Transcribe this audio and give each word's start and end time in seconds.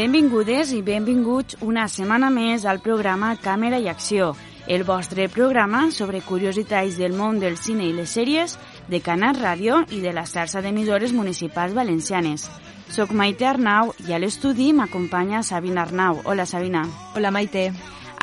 Benvingudes 0.00 0.70
i 0.72 0.78
benvinguts 0.80 1.58
una 1.60 1.82
setmana 1.92 2.30
més 2.32 2.62
al 2.64 2.78
programa 2.80 3.34
Càmera 3.36 3.76
i 3.84 3.88
Acció, 3.90 4.30
el 4.64 4.80
vostre 4.88 5.26
programa 5.28 5.82
sobre 5.92 6.22
curiositats 6.24 6.94
del 6.96 7.12
món 7.18 7.36
del 7.42 7.58
cine 7.60 7.84
i 7.84 7.92
les 7.92 8.14
sèries 8.16 8.54
de 8.88 9.02
Canal 9.04 9.36
Ràdio 9.36 9.82
i 9.92 9.98
de 10.00 10.14
la 10.16 10.24
xarxa 10.24 10.62
d'emissores 10.64 11.12
municipals 11.12 11.76
valencianes. 11.76 12.46
Soc 12.88 13.12
Maite 13.12 13.44
Arnau 13.50 13.92
i 14.08 14.16
a 14.16 14.20
l'estudi 14.22 14.70
m'acompanya 14.72 15.42
Sabina 15.44 15.82
Arnau. 15.84 16.22
Hola, 16.24 16.46
Sabina. 16.48 16.86
Hola, 17.12 17.28
Maite. 17.30 17.66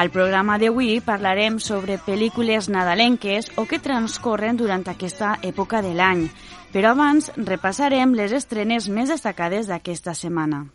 Al 0.02 0.09
programa 0.09 0.57
d'avui 0.57 0.96
parlarem 1.05 1.59
sobre 1.62 1.99
pel·lícules 2.07 2.71
nadalenques 2.73 3.52
o 3.54 3.68
que 3.70 3.77
transcorren 3.77 4.57
durant 4.57 4.88
aquesta 4.90 5.35
època 5.44 5.85
de 5.85 5.94
l'any. 5.94 6.26
Però 6.73 6.96
abans 6.98 7.30
repassarem 7.38 8.18
les 8.18 8.34
estrenes 8.34 8.90
més 8.90 9.13
destacades 9.13 9.70
d'aquesta 9.70 10.18
setmana. 10.18 10.66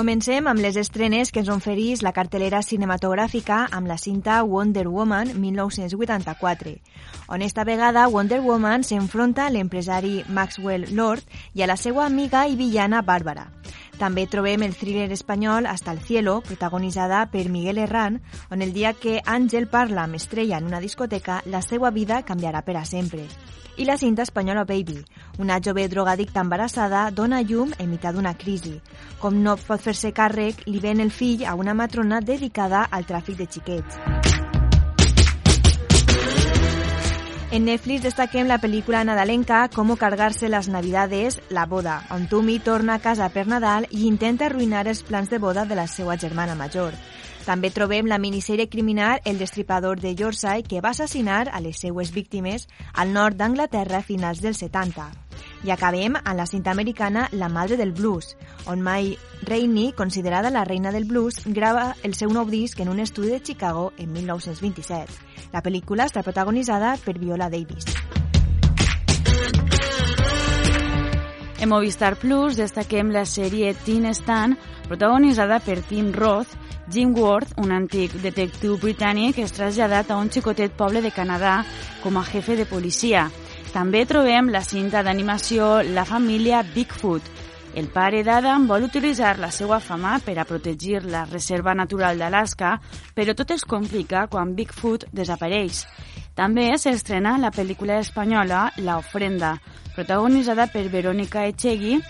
Comencem 0.00 0.46
amb 0.48 0.62
les 0.64 0.78
estrenes 0.80 1.28
que 1.28 1.42
ens 1.42 1.50
oferís 1.52 2.00
la 2.00 2.14
cartelera 2.16 2.62
cinematogràfica 2.64 3.58
amb 3.76 3.90
la 3.90 3.98
cinta 4.00 4.38
Wonder 4.48 4.86
Woman 4.88 5.34
1984, 5.42 6.72
on 7.28 7.44
esta 7.44 7.66
vegada 7.68 8.06
Wonder 8.08 8.40
Woman 8.40 8.80
s'enfronta 8.80 9.44
a 9.44 9.52
l'empresari 9.52 10.22
Maxwell 10.32 10.88
Lord 10.96 11.28
i 11.52 11.60
a 11.60 11.68
la 11.68 11.76
seva 11.76 12.06
amiga 12.06 12.46
i 12.48 12.56
villana 12.56 13.02
Bàrbara. 13.04 13.50
També 14.00 14.24
trobem 14.24 14.62
el 14.64 14.72
thriller 14.72 15.10
espanyol 15.12 15.66
Hasta 15.68 15.92
el 15.92 16.00
cielo, 16.00 16.40
protagonitzada 16.40 17.26
per 17.30 17.50
Miguel 17.52 17.78
Herrán, 17.78 18.22
on 18.50 18.62
el 18.62 18.72
dia 18.72 18.94
que 18.94 19.20
Àngel 19.26 19.68
parla 19.68 20.06
amb 20.08 20.16
Estrella 20.16 20.56
en 20.56 20.66
una 20.72 20.80
discoteca, 20.80 21.42
la 21.44 21.60
seva 21.60 21.90
vida 21.90 22.22
canviarà 22.24 22.64
per 22.64 22.78
a 22.80 22.86
sempre 22.88 23.28
i 23.80 23.84
la 23.84 23.96
cinta 23.96 24.22
espanyola 24.22 24.64
Baby. 24.64 24.98
Una 25.38 25.60
jove 25.64 25.86
drogadicta 25.88 26.40
embarassada 26.40 27.10
dona 27.10 27.40
llum 27.40 27.72
en 27.78 27.88
mitjà 27.88 28.12
d'una 28.12 28.34
crisi. 28.36 28.74
Com 29.22 29.40
no 29.40 29.56
pot 29.56 29.80
fer-se 29.80 30.12
càrrec, 30.12 30.66
li 30.66 30.80
ven 30.84 31.00
el 31.00 31.10
fill 31.10 31.46
a 31.48 31.56
una 31.56 31.74
matrona 31.74 32.20
dedicada 32.20 32.84
al 32.90 33.08
tràfic 33.08 33.40
de 33.40 33.48
xiquets. 33.48 34.49
En 37.50 37.64
Netflix 37.66 38.04
destaquem 38.06 38.46
la 38.46 38.60
pel·lícula 38.62 39.00
nadalenca 39.02 39.64
Cómo 39.74 39.96
cargarse 39.96 40.48
las 40.48 40.68
navidades, 40.68 41.40
La 41.50 41.66
boda, 41.66 42.06
on 42.14 42.28
Tumi 42.28 42.60
torna 42.60 42.94
a 42.94 43.00
casa 43.02 43.26
per 43.34 43.48
Nadal 43.50 43.88
i 43.90 44.04
intenta 44.06 44.46
arruïnar 44.46 44.84
els 44.86 45.02
plans 45.02 45.32
de 45.32 45.40
boda 45.42 45.64
de 45.66 45.74
la 45.74 45.88
seva 45.90 46.14
germana 46.14 46.54
major. 46.54 46.94
També 47.42 47.72
trobem 47.74 48.06
la 48.06 48.20
minissèrie 48.22 48.68
criminal 48.70 49.18
El 49.24 49.42
destripador 49.42 49.98
de 49.98 50.14
Yorkshire 50.14 50.62
que 50.62 50.80
va 50.80 50.94
assassinar 50.94 51.48
a 51.50 51.58
les 51.58 51.82
seues 51.82 52.14
víctimes 52.14 52.68
al 52.94 53.10
nord 53.12 53.34
d'Anglaterra 53.34 53.98
a 53.98 54.06
finals 54.06 54.46
dels 54.46 54.62
70. 54.62 55.10
I 55.64 55.72
acabem 55.74 56.16
amb 56.16 56.36
la 56.36 56.46
cinta 56.46 56.70
americana 56.70 57.28
La 57.32 57.48
madre 57.48 57.76
del 57.76 57.92
blues, 57.92 58.36
on 58.66 58.80
Mai 58.80 59.16
Rainey, 59.42 59.92
considerada 59.92 60.50
la 60.50 60.64
reina 60.64 60.92
del 60.92 61.04
blues, 61.04 61.42
grava 61.46 61.94
el 62.02 62.14
seu 62.14 62.32
nou 62.32 62.46
disc 62.46 62.80
en 62.80 62.88
un 62.88 63.00
estudi 63.00 63.30
de 63.30 63.42
Chicago 63.42 63.92
en 63.98 64.12
1927. 64.12 65.50
La 65.52 65.62
pel·lícula 65.62 66.06
està 66.06 66.22
protagonitzada 66.22 66.96
per 67.04 67.18
Viola 67.18 67.50
Davis. 67.50 67.88
En 71.60 71.68
Movistar 71.68 72.14
Plus 72.16 72.56
destaquem 72.56 73.10
la 73.12 73.26
sèrie 73.28 73.74
Teen 73.84 74.08
Stan, 74.16 74.54
protagonitzada 74.88 75.58
per 75.60 75.82
Tim 75.84 76.08
Roth, 76.14 76.56
Jim 76.90 77.12
Worth, 77.14 77.52
un 77.60 77.70
antic 77.70 78.16
detectiu 78.22 78.78
britànic, 78.80 79.38
és 79.38 79.52
traslladat 79.54 80.08
a 80.10 80.16
un 80.18 80.30
xicotet 80.32 80.72
poble 80.74 81.02
de 81.04 81.12
Canadà 81.14 81.60
com 82.02 82.16
a 82.16 82.24
jefe 82.26 82.56
de 82.58 82.64
policia. 82.66 83.28
També 83.70 84.02
trobem 84.02 84.48
la 84.50 84.64
cinta 84.66 85.04
d'animació 85.06 85.80
La 85.94 86.02
família 86.04 86.64
Bigfoot. 86.74 87.22
El 87.78 87.86
pare 87.94 88.24
d'Adam 88.26 88.64
vol 88.66 88.88
utilitzar 88.88 89.36
la 89.38 89.52
seva 89.54 89.78
fama 89.78 90.16
per 90.24 90.34
a 90.40 90.44
protegir 90.44 91.04
la 91.06 91.22
reserva 91.28 91.74
natural 91.78 92.18
d'Alaska, 92.18 92.72
però 93.14 93.34
tot 93.38 93.52
es 93.54 93.62
complica 93.62 94.24
quan 94.26 94.56
Bigfoot 94.58 95.06
desapareix. 95.14 95.84
També 96.34 96.66
s'estrena 96.78 97.36
la 97.38 97.52
pel·lícula 97.54 98.00
espanyola 98.02 98.72
La 98.82 98.98
ofrenda, 98.98 99.54
protagonitzada 99.94 100.66
per 100.72 100.88
Verónica 100.90 101.46
Echegui, 101.46 102.00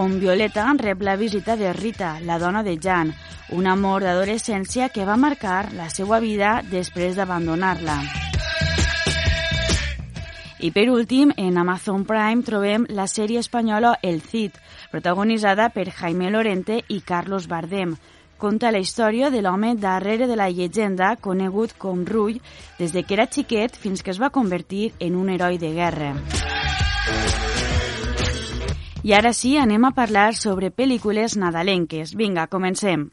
on 0.00 0.16
Violeta 0.22 0.72
rep 0.80 1.02
la 1.02 1.18
visita 1.20 1.56
de 1.56 1.74
Rita, 1.74 2.16
la 2.24 2.38
dona 2.38 2.62
de 2.62 2.78
Jan, 2.80 3.12
un 3.52 3.66
amor 3.66 4.06
d'adolescència 4.06 4.88
que 4.88 5.04
va 5.04 5.20
marcar 5.20 5.72
la 5.74 5.90
seva 5.90 6.20
vida 6.20 6.60
després 6.70 7.16
d'abandonar-la. 7.16 8.29
I 10.62 10.72
per 10.72 10.90
últim, 10.90 11.30
en 11.38 11.56
Amazon 11.56 12.02
Prime 12.04 12.44
trobem 12.44 12.82
la 12.92 13.06
sèrie 13.08 13.40
espanyola 13.40 13.94
El 14.02 14.18
Cid, 14.20 14.58
protagonitzada 14.92 15.70
per 15.72 15.86
Jaime 15.88 16.28
Lorente 16.28 16.82
i 16.88 16.98
Carlos 17.00 17.46
Bardem. 17.48 17.94
Conta 18.36 18.68
la 18.70 18.82
història 18.82 19.30
de 19.32 19.40
l'home 19.40 19.72
darrere 19.80 20.28
de 20.28 20.36
la 20.36 20.50
llegenda 20.50 21.14
conegut 21.16 21.72
com 21.78 22.04
Rull 22.04 22.42
des 22.78 22.92
de 22.92 23.04
que 23.04 23.16
era 23.16 23.28
xiquet 23.32 23.72
fins 23.72 24.04
que 24.04 24.12
es 24.12 24.20
va 24.20 24.28
convertir 24.28 24.92
en 25.00 25.16
un 25.16 25.32
heroi 25.32 25.56
de 25.56 25.72
guerra. 25.72 26.12
I 29.00 29.16
ara 29.16 29.32
sí, 29.32 29.56
anem 29.56 29.88
a 29.88 29.94
parlar 29.96 30.34
sobre 30.36 30.68
pel·lícules 30.68 31.38
nadalenques. 31.40 32.12
Vinga, 32.12 32.50
comencem. 32.52 33.08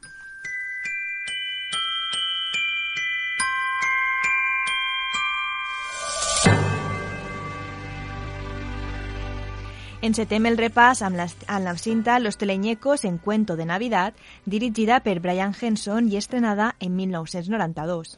Encetem 10.08 10.46
el 10.48 10.56
repàs 10.56 11.02
amb 11.04 11.18
la, 11.20 11.26
amb 11.52 11.66
la 11.68 11.74
cinta 11.76 12.20
Los 12.20 12.38
teleñecos 12.38 13.04
en 13.04 13.18
cuento 13.18 13.58
de 13.58 13.66
Navidad, 13.66 14.14
dirigida 14.46 15.02
per 15.02 15.20
Brian 15.20 15.54
Henson 15.60 16.08
i 16.08 16.16
estrenada 16.16 16.76
en 16.80 16.96
1992. 16.96 18.18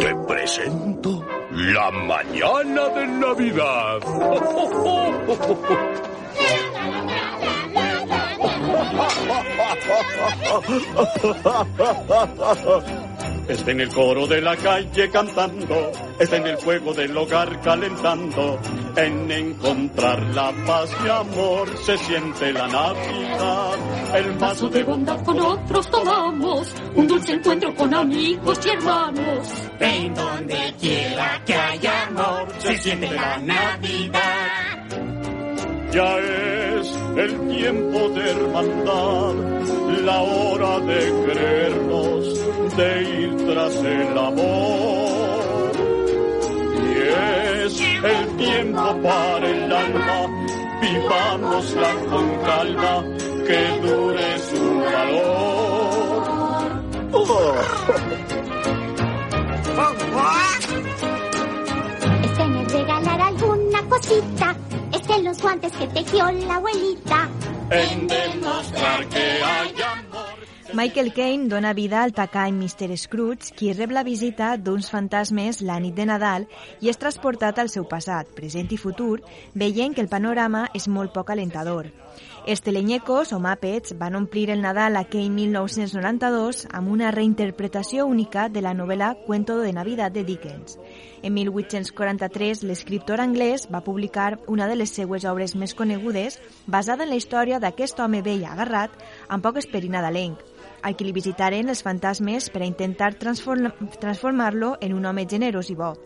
Te 0.00 0.14
presento 0.26 1.26
la 1.52 1.90
mañana 1.90 2.88
de 2.88 3.06
Navidad. 3.06 4.00
Está 13.48 13.70
en 13.70 13.80
el 13.80 13.88
coro 13.88 14.26
de 14.26 14.42
la 14.42 14.54
calle 14.56 15.10
cantando, 15.10 15.90
está 16.20 16.36
en 16.36 16.46
el 16.48 16.58
fuego 16.58 16.92
del 16.92 17.16
hogar 17.16 17.60
calentando, 17.62 18.60
en 18.94 19.30
encontrar 19.30 20.22
la 20.34 20.52
paz 20.66 20.90
y 21.02 21.08
amor 21.08 21.68
se 21.78 21.96
siente 21.96 22.52
la 22.52 22.68
Navidad. 22.68 23.74
El 24.14 24.32
vaso 24.32 24.68
de 24.68 24.84
bondad 24.84 25.24
con 25.24 25.40
otros 25.40 25.88
tomamos, 25.88 26.74
un 26.94 27.06
dulce 27.06 27.32
encuentro 27.32 27.74
con 27.74 27.94
amigos 27.94 28.58
y 28.66 28.68
hermanos. 28.68 29.48
En 29.80 30.14
donde 30.14 30.74
quiera 30.78 31.42
que 31.46 31.54
haya 31.54 32.06
amor 32.06 32.48
se 32.58 32.76
siente 32.76 33.10
la 33.10 33.38
Navidad. 33.38 34.67
Ya 35.90 36.18
es 36.18 36.94
el 37.16 37.48
tiempo 37.48 38.10
de 38.10 38.30
hermandad, 38.30 39.34
la 40.04 40.20
hora 40.20 40.80
de 40.80 41.24
creernos, 41.24 42.24
de 42.76 43.02
ir 43.20 43.36
tras 43.46 43.74
el 43.76 44.18
amor. 44.18 45.72
Y 46.76 46.92
es 47.64 47.80
el 47.80 48.36
tiempo 48.36 49.02
para 49.02 49.48
el 49.48 49.72
alma, 49.72 50.26
vivámosla 50.82 51.94
con 52.10 52.36
calma, 52.44 53.04
que 53.46 53.60
dure 53.82 54.38
su 54.50 54.64
valor. 54.92 55.48
es 65.48 65.62
en 65.62 65.70
los 65.70 65.70
guantes 65.70 65.72
que 65.72 65.86
tejió 65.88 66.30
la 66.46 66.56
abuelita. 66.56 67.28
En 67.70 68.06
demostrar 68.06 69.08
que 69.08 69.18
hay 69.18 69.74
amor. 69.82 70.48
Michael 70.74 71.14
Caine 71.14 71.48
dona 71.48 71.72
vida 71.72 72.02
al 72.02 72.12
tacany 72.12 72.52
Mr. 72.52 72.96
Scrooge, 72.98 73.54
qui 73.56 73.72
rep 73.72 73.90
la 73.90 74.02
visita 74.04 74.56
d'uns 74.58 74.90
fantasmes 74.90 75.62
la 75.62 75.78
nit 75.80 75.94
de 75.96 76.04
Nadal 76.04 76.44
i 76.84 76.90
és 76.92 77.00
transportat 77.00 77.58
al 77.58 77.70
seu 77.72 77.86
passat, 77.88 78.28
present 78.36 78.68
i 78.70 78.76
futur, 78.76 79.22
veient 79.54 79.94
que 79.96 80.04
el 80.04 80.12
panorama 80.12 80.66
és 80.74 80.88
molt 80.88 81.14
poc 81.14 81.30
alentador. 81.32 81.88
Els 82.46 82.62
telenyecos 82.62 83.32
o 83.32 83.38
Muppets 83.40 83.94
van 83.98 84.14
omplir 84.16 84.48
el 84.50 84.62
Nadal 84.62 84.96
aquell 84.96 85.28
1992 85.34 86.66
amb 86.72 86.92
una 86.92 87.10
reinterpretació 87.10 88.06
única 88.06 88.48
de 88.48 88.62
la 88.62 88.74
novel·la 88.74 89.14
Cuento 89.26 89.58
de 89.58 89.72
Navidad 89.72 90.12
de 90.12 90.24
Dickens. 90.24 90.78
En 91.22 91.34
1843, 91.34 92.62
l'escriptor 92.64 93.20
anglès 93.20 93.66
va 93.72 93.84
publicar 93.84 94.38
una 94.46 94.68
de 94.68 94.76
les 94.76 94.94
seues 94.94 95.24
obres 95.24 95.56
més 95.56 95.74
conegudes 95.74 96.38
basada 96.66 97.04
en 97.04 97.10
la 97.10 97.20
història 97.20 97.58
d'aquest 97.58 98.00
home 98.00 98.22
vell 98.22 98.46
agarrat 98.46 98.94
amb 99.28 99.44
poc 99.44 99.58
esperit 99.58 99.90
nadalenc. 99.90 100.38
a 100.82 100.92
qui 100.94 101.04
li 101.04 101.12
visitaren 101.12 101.68
els 101.72 101.82
fantasmes 101.82 102.48
per 102.54 102.62
a 102.62 102.66
intentar 102.68 103.14
transform 103.18 103.72
transformar-lo 103.98 104.76
en 104.80 104.94
un 104.94 105.06
home 105.06 105.26
generós 105.26 105.70
i 105.70 105.74
bo. 105.74 105.96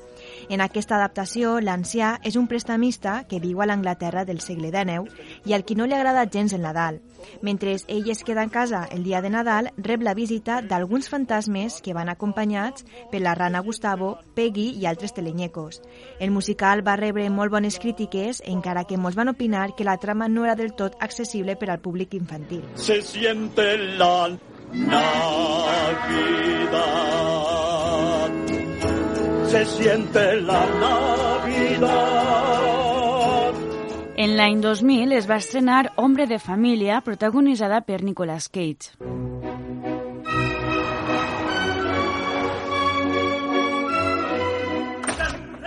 En 0.48 0.60
aquesta 0.60 0.96
adaptació, 0.96 1.58
l'ancià 1.60 2.16
és 2.24 2.36
un 2.36 2.48
prestamista 2.48 3.22
que 3.28 3.40
viu 3.40 3.60
a 3.62 3.66
l'Anglaterra 3.66 4.24
del 4.24 4.40
segle 4.40 4.70
XIX 4.70 5.10
i 5.46 5.54
al 5.54 5.64
qui 5.64 5.76
no 5.78 5.86
li 5.86 5.94
agrada 5.94 6.26
gens 6.26 6.52
el 6.52 6.62
Nadal. 6.62 7.00
Mentre 7.40 7.76
ell 7.86 8.10
es 8.10 8.24
queda 8.24 8.42
en 8.42 8.50
casa 8.50 8.84
el 8.90 9.04
dia 9.04 9.22
de 9.22 9.30
Nadal, 9.30 9.70
rep 9.76 10.02
la 10.02 10.14
visita 10.14 10.60
d'alguns 10.62 11.08
fantasmes 11.08 11.80
que 11.82 11.94
van 11.94 12.08
acompanyats 12.10 12.86
per 13.10 13.20
la 13.22 13.34
rana 13.34 13.60
Gustavo, 13.60 14.18
Peggy 14.34 14.70
i 14.80 14.86
altres 14.86 15.14
telenyecos. 15.14 15.82
El 16.18 16.30
musical 16.30 16.86
va 16.86 16.96
rebre 16.96 17.28
molt 17.30 17.52
bones 17.52 17.78
crítiques, 17.78 18.42
encara 18.46 18.84
que 18.84 18.98
molts 18.98 19.16
van 19.16 19.30
opinar 19.32 19.74
que 19.76 19.84
la 19.84 19.98
trama 19.98 20.28
no 20.28 20.44
era 20.44 20.56
del 20.56 20.74
tot 20.74 20.96
accessible 21.00 21.56
per 21.56 21.70
al 21.70 21.80
públic 21.80 22.14
infantil. 22.14 22.64
Se 22.74 23.00
siente 23.02 23.78
la 23.98 24.38
Navidad. 24.72 25.82
Se 29.52 29.66
siente 29.66 30.40
la 30.40 30.66
Navidad. 30.80 31.92
En 34.16 34.36
l'any 34.38 34.62
2000 34.62 35.12
es 35.12 35.28
va 35.28 35.36
estrenar 35.36 35.92
Hombre 35.96 36.26
de 36.26 36.38
Família, 36.38 37.02
protagonitzada 37.02 37.82
per 37.82 38.02
Nicolas 38.02 38.48
Cage. 38.48 38.96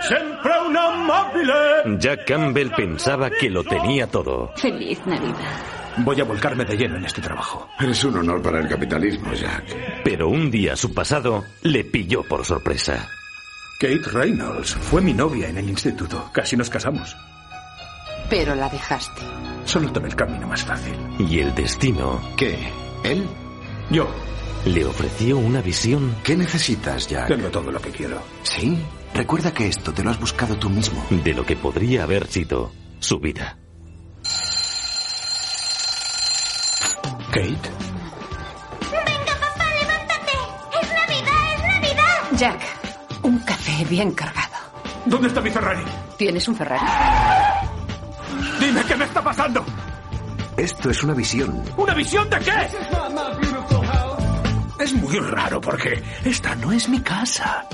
Siempre 0.00 0.52
un 0.66 0.76
amable. 0.76 1.54
Jack 2.00 2.26
Campbell 2.26 2.72
pensaba 2.72 3.30
que 3.30 3.48
lo 3.48 3.62
tenía 3.62 4.08
todo. 4.08 4.50
Feliz 4.56 4.98
Navidad. 5.06 5.60
Voy 5.98 6.20
a 6.20 6.24
volcarme 6.24 6.64
de 6.64 6.76
lleno 6.76 6.96
en 6.96 7.04
este 7.04 7.22
trabajo. 7.22 7.68
Es 7.78 8.02
un 8.02 8.16
honor 8.16 8.42
para 8.42 8.58
el 8.58 8.68
capitalismo, 8.68 9.32
Jack. 9.32 10.02
Pero 10.02 10.28
un 10.28 10.50
día 10.50 10.74
su 10.74 10.92
pasado 10.92 11.44
le 11.62 11.84
pilló 11.84 12.24
por 12.24 12.44
sorpresa. 12.44 13.08
Kate 13.78 14.08
Reynolds 14.10 14.74
fue 14.74 15.02
mi 15.02 15.12
novia 15.12 15.48
en 15.48 15.58
el 15.58 15.68
instituto. 15.68 16.30
Casi 16.32 16.56
nos 16.56 16.70
casamos. 16.70 17.14
Pero 18.30 18.54
la 18.54 18.68
dejaste. 18.68 19.22
Solo 19.64 19.92
tomé 19.92 20.08
el 20.08 20.16
camino 20.16 20.46
más 20.46 20.64
fácil. 20.64 20.94
Y 21.18 21.40
el 21.40 21.54
destino 21.54 22.20
¿Qué? 22.36 22.56
¿Él? 23.04 23.26
Yo 23.90 24.08
le 24.64 24.84
ofreció 24.84 25.38
una 25.38 25.60
visión 25.60 26.16
¿Qué 26.24 26.36
necesitas, 26.36 27.06
Jack? 27.06 27.28
tengo 27.28 27.48
todo 27.50 27.70
lo 27.70 27.80
que 27.80 27.90
quiero. 27.90 28.20
¿Sí? 28.42 28.76
Recuerda 29.14 29.52
que 29.52 29.68
esto 29.68 29.92
te 29.92 30.02
lo 30.02 30.10
has 30.10 30.18
buscado 30.18 30.56
tú 30.56 30.68
mismo. 30.70 31.04
de 31.10 31.34
lo 31.34 31.44
que 31.44 31.56
podría 31.56 32.02
haber 32.04 32.26
sido 32.26 32.72
su 32.98 33.18
vida. 33.18 33.58
Kate, 37.30 37.70
Venga, 38.90 39.34
papá, 39.40 39.66
levántate. 39.80 40.32
Es 40.80 40.88
Navidad, 40.92 41.54
es 41.54 41.62
Navidad. 41.62 42.38
Jack, 42.38 42.75
bien 43.84 44.10
cargado. 44.12 44.56
¿dónde 45.04 45.28
está 45.28 45.40
mi 45.40 45.50
Ferrari? 45.50 45.82
¿Tienes 46.16 46.48
un 46.48 46.56
Ferrari? 46.56 46.84
Dime 48.60 48.82
qué 48.84 48.96
me 48.96 49.04
está 49.04 49.22
pasando. 49.22 49.64
Esto 50.56 50.90
es 50.90 51.02
una 51.04 51.14
visión. 51.14 51.62
¿Una 51.76 51.94
visión 51.94 52.28
de 52.30 52.38
qué? 52.40 52.52
Es 54.82 54.92
muy 54.94 55.18
raro 55.18 55.60
porque 55.60 56.02
esta 56.24 56.54
no 56.56 56.72
es 56.72 56.88
mi 56.88 57.00
casa. 57.00 57.64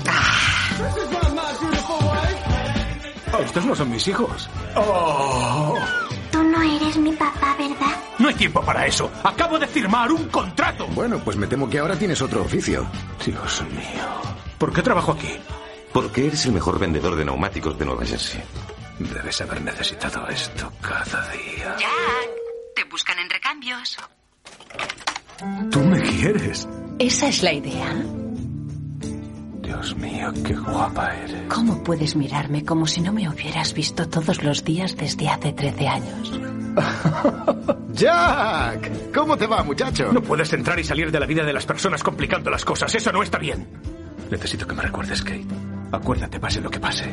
Oh, 3.33 3.41
estos 3.41 3.65
no 3.65 3.75
son 3.75 3.89
mis 3.89 4.07
hijos. 4.07 4.49
Oh, 4.75 5.75
Tú 6.31 6.43
no 6.43 6.61
eres 6.61 6.97
mi 6.97 7.11
papá, 7.13 7.55
¿verdad? 7.57 7.95
no 8.19 8.27
hay 8.29 8.35
tiempo 8.35 8.61
para 8.61 8.85
eso. 8.85 9.09
Acabo 9.23 9.57
de 9.59 9.67
firmar 9.67 10.11
un 10.11 10.27
contrato. 10.29 10.87
Bueno, 10.87 11.19
pues 11.19 11.35
me 11.37 11.47
temo 11.47 11.69
que 11.69 11.79
ahora 11.79 11.95
tienes 11.95 12.21
otro 12.21 12.41
oficio. 12.43 12.85
Dios 13.25 13.63
mío. 13.71 14.03
¿Por 14.57 14.71
qué 14.73 14.81
trabajo 14.81 15.13
aquí? 15.13 15.35
Porque 15.93 16.25
eres 16.27 16.45
el 16.47 16.53
mejor 16.53 16.79
vendedor 16.79 17.15
de 17.15 17.23
neumáticos 17.23 17.77
de 17.77 17.85
Nueva 17.85 18.03
Jersey. 18.03 18.41
Debes 18.97 19.41
haber 19.41 19.61
necesitado 19.61 20.27
esto 20.27 20.71
cada 20.81 21.29
día. 21.31 21.75
Jack, 21.77 22.29
te 22.75 22.83
buscan 22.85 23.19
en 23.19 23.29
recambios. 23.29 23.97
¿Tú 25.71 25.79
me 25.81 26.01
quieres? 26.01 26.67
Esa 26.99 27.27
es 27.27 27.43
la 27.43 27.53
idea. 27.53 28.03
Dios 29.61 29.95
mío, 29.97 30.31
qué 30.45 30.55
guapa 30.55 31.15
eres. 31.15 31.43
¿Cómo 31.47 31.83
puedes 31.83 32.15
mirarme 32.15 32.65
como 32.65 32.87
si 32.87 33.01
no 33.01 33.13
me 33.13 33.29
hubieras 33.29 33.73
visto 33.73 34.07
todos 34.09 34.43
los 34.43 34.63
días 34.63 34.95
desde 34.95 35.29
hace 35.29 35.53
13 35.53 35.87
años? 35.87 36.39
Jack, 37.93 39.13
¿cómo 39.13 39.37
te 39.37 39.45
va, 39.45 39.63
muchacho? 39.63 40.11
No 40.11 40.21
puedes 40.21 40.51
entrar 40.53 40.79
y 40.79 40.83
salir 40.83 41.11
de 41.11 41.19
la 41.19 41.25
vida 41.25 41.43
de 41.43 41.53
las 41.53 41.65
personas 41.65 42.01
complicando 42.01 42.49
las 42.49 42.65
cosas. 42.65 42.93
Eso 42.95 43.11
no 43.11 43.21
está 43.21 43.37
bien. 43.37 43.67
Necesito 44.31 44.65
que 44.67 44.73
me 44.73 44.81
recuerdes, 44.81 45.21
Kate. 45.21 45.45
Acuérdate, 45.93 46.39
pase 46.39 46.59
lo 46.59 46.71
que 46.71 46.79
pase. 46.79 47.05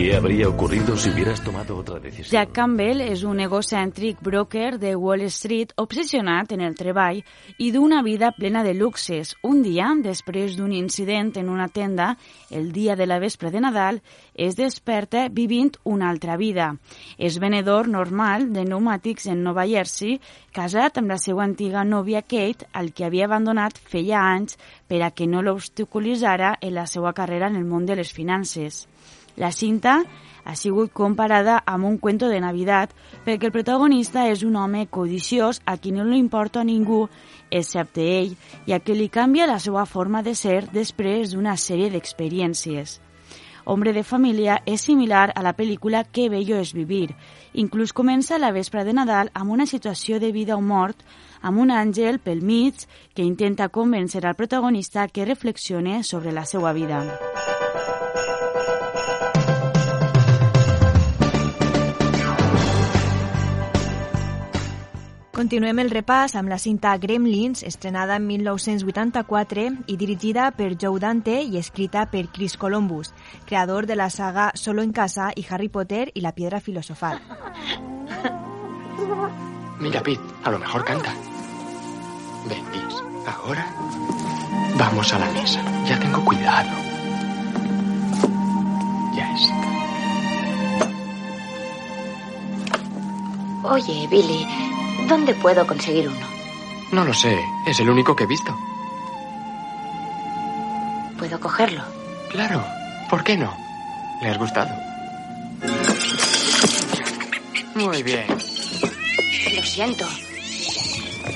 ¿Qué 0.00 0.16
habría 0.16 0.48
ocurrido 0.48 0.96
si 0.96 1.10
hubieras 1.10 1.44
tomado 1.44 1.76
otra 1.76 2.00
decisión? 2.00 2.32
Jack 2.32 2.54
Campbell 2.56 3.02
és 3.04 3.20
un 3.28 3.36
egocèntric 3.44 4.22
broker 4.24 4.78
de 4.80 4.94
Wall 4.96 5.26
Street 5.28 5.74
obsessionat 5.76 6.54
en 6.56 6.62
el 6.64 6.72
treball 6.78 7.18
i 7.60 7.68
d'una 7.74 7.98
vida 8.00 8.30
plena 8.32 8.62
de 8.64 8.72
luxes. 8.72 9.34
Un 9.44 9.60
dia, 9.60 9.90
després 10.00 10.56
d'un 10.56 10.72
incident 10.72 11.34
en 11.36 11.50
una 11.52 11.68
tenda, 11.68 12.14
el 12.48 12.72
dia 12.72 12.96
de 12.96 13.04
la 13.04 13.18
vespre 13.20 13.50
de 13.52 13.60
Nadal, 13.60 14.00
es 14.32 14.56
desperta 14.56 15.26
vivint 15.28 15.76
una 15.84 16.08
altra 16.08 16.38
vida. 16.40 16.70
És 17.18 17.36
venedor 17.36 17.92
normal 17.92 18.54
de 18.54 18.64
pneumàtics 18.64 19.28
en 19.28 19.44
Nova 19.44 19.66
Jersey, 19.68 20.16
casat 20.56 20.96
amb 20.96 21.12
la 21.12 21.20
seva 21.20 21.44
antiga 21.44 21.84
nòvia 21.84 22.24
Kate, 22.24 22.72
al 22.72 22.94
que 22.96 23.04
havia 23.04 23.28
abandonat 23.28 23.76
feia 23.76 24.24
anys 24.32 24.56
per 24.88 25.04
a 25.04 25.12
que 25.12 25.28
no 25.28 25.44
l'obstaculitzara 25.44 26.56
en 26.62 26.78
la 26.80 26.88
seva 26.88 27.12
carrera 27.12 27.52
en 27.52 27.60
el 27.60 27.68
món 27.68 27.84
de 27.84 28.00
les 28.00 28.16
finances. 28.16 28.86
La 29.36 29.52
cinta 29.52 30.00
ha 30.44 30.56
sigut 30.56 30.92
comparada 30.92 31.60
amb 31.66 31.84
un 31.84 31.98
cuento 31.98 32.28
de 32.28 32.40
Navidad 32.40 32.90
perquè 33.26 33.50
el 33.50 33.54
protagonista 33.54 34.26
és 34.30 34.42
un 34.42 34.56
home 34.56 34.86
codiciós 34.88 35.60
a 35.64 35.76
qui 35.76 35.92
no 35.92 36.04
li 36.04 36.18
importa 36.18 36.64
ningú 36.64 37.06
excepte 37.50 38.06
ell 38.20 38.34
i 38.66 38.72
a 38.72 38.80
qui 38.80 38.96
li 38.96 39.08
canvia 39.08 39.50
la 39.50 39.60
seva 39.60 39.84
forma 39.86 40.22
de 40.22 40.34
ser 40.34 40.64
després 40.72 41.34
d'una 41.34 41.56
sèrie 41.56 41.90
d'experiències. 41.90 43.00
Hombre 43.64 43.92
de 43.92 44.02
família 44.02 44.56
és 44.66 44.82
similar 44.82 45.30
a 45.34 45.42
la 45.44 45.52
pel·lícula 45.54 46.04
Que 46.10 46.28
bello 46.32 46.56
és 46.58 46.72
vivir. 46.74 47.14
Inclús 47.52 47.92
comença 47.92 48.38
la 48.38 48.50
vespre 48.56 48.84
de 48.84 48.94
Nadal 48.96 49.30
amb 49.34 49.52
una 49.52 49.66
situació 49.66 50.18
de 50.18 50.32
vida 50.32 50.56
o 50.56 50.64
mort 50.64 51.04
amb 51.42 51.60
un 51.60 51.70
àngel 51.70 52.18
pel 52.18 52.42
mig 52.42 52.86
que 53.14 53.22
intenta 53.22 53.68
convèncer 53.68 54.24
al 54.24 54.34
protagonista 54.34 55.06
que 55.08 55.28
reflexione 55.28 56.02
sobre 56.02 56.32
la 56.32 56.44
seva 56.44 56.72
vida. 56.72 57.04
Continuem 65.40 65.78
el 65.80 65.88
repàs 65.88 66.34
amb 66.36 66.50
la 66.52 66.58
cinta 66.60 66.90
Gremlins, 67.00 67.62
estrenada 67.64 68.18
en 68.20 68.26
1984 68.28 69.62
i 69.88 69.94
dirigida 69.96 70.50
per 70.52 70.74
Joe 70.76 71.00
Dante 71.00 71.38
i 71.40 71.56
escrita 71.56 72.02
per 72.12 72.26
Chris 72.28 72.58
Columbus, 72.60 73.14
creador 73.48 73.86
de 73.88 73.96
la 73.96 74.10
saga 74.10 74.50
Solo 74.54 74.82
en 74.82 74.92
casa 74.92 75.30
y 75.34 75.46
Harry 75.48 75.70
Potter 75.70 76.12
y 76.12 76.20
la 76.20 76.34
piedra 76.34 76.60
filosofal. 76.60 77.22
Mira, 79.80 80.02
Pete, 80.02 80.20
a 80.44 80.50
lo 80.50 80.58
mejor 80.58 80.84
canta. 80.84 81.14
Ven, 82.46 82.64
Liz, 82.72 83.02
ahora 83.26 83.66
vamos 84.76 85.10
a 85.14 85.18
la 85.20 85.30
mesa. 85.30 85.62
Ya 85.88 85.98
tengo 85.98 86.22
cuidado. 86.22 86.68
Ya 89.16 89.34
está. 89.34 89.70
Oye, 93.62 94.06
Billy, 94.10 94.46
¿dónde 95.10 95.34
puedo 95.34 95.66
conseguir 95.66 96.08
uno? 96.08 96.26
No 96.92 97.04
lo 97.04 97.12
sé, 97.12 97.36
es 97.66 97.80
el 97.80 97.90
único 97.90 98.14
que 98.14 98.24
he 98.24 98.26
visto. 98.28 98.56
¿Puedo 101.18 101.38
cogerlo? 101.40 101.82
Claro, 102.30 102.64
¿por 103.10 103.24
qué 103.24 103.36
no? 103.36 103.52
¿Le 104.22 104.30
has 104.30 104.38
gustado? 104.38 104.70
Muy 107.74 108.02
bien. 108.04 108.26
Lo 108.28 109.62
siento. 109.64 110.06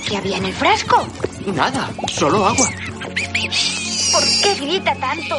¿Qué 0.08 0.16
había 0.18 0.36
en 0.36 0.46
el 0.46 0.52
frasco? 0.52 1.04
Nada, 1.46 1.90
solo 2.08 2.46
agua. 2.46 2.68
¿Por 3.00 4.24
qué 4.42 4.54
grita 4.60 4.94
tanto? 4.94 5.38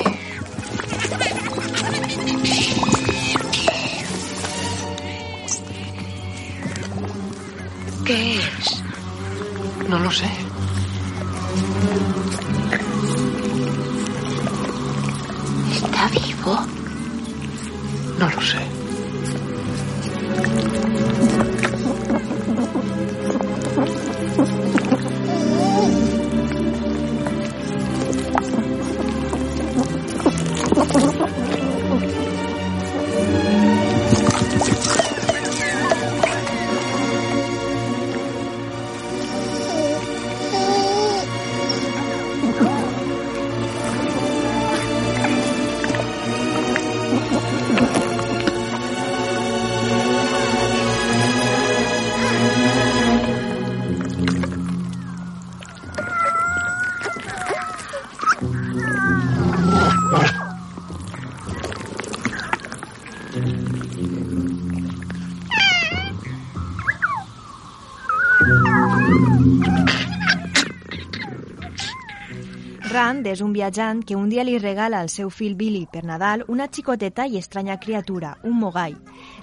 Rand 73.16 73.28
és 73.32 73.40
un 73.40 73.54
viatjant 73.56 74.02
que 74.04 74.16
un 74.20 74.28
dia 74.28 74.44
li 74.44 74.58
regala 74.60 75.00
al 75.00 75.08
seu 75.08 75.30
fill 75.32 75.54
Billy 75.56 75.86
per 75.88 76.02
Nadal 76.04 76.42
una 76.52 76.66
xicoteta 76.68 77.24
i 77.32 77.38
estranya 77.40 77.78
criatura, 77.80 78.34
un 78.44 78.58
mogai. 78.60 78.98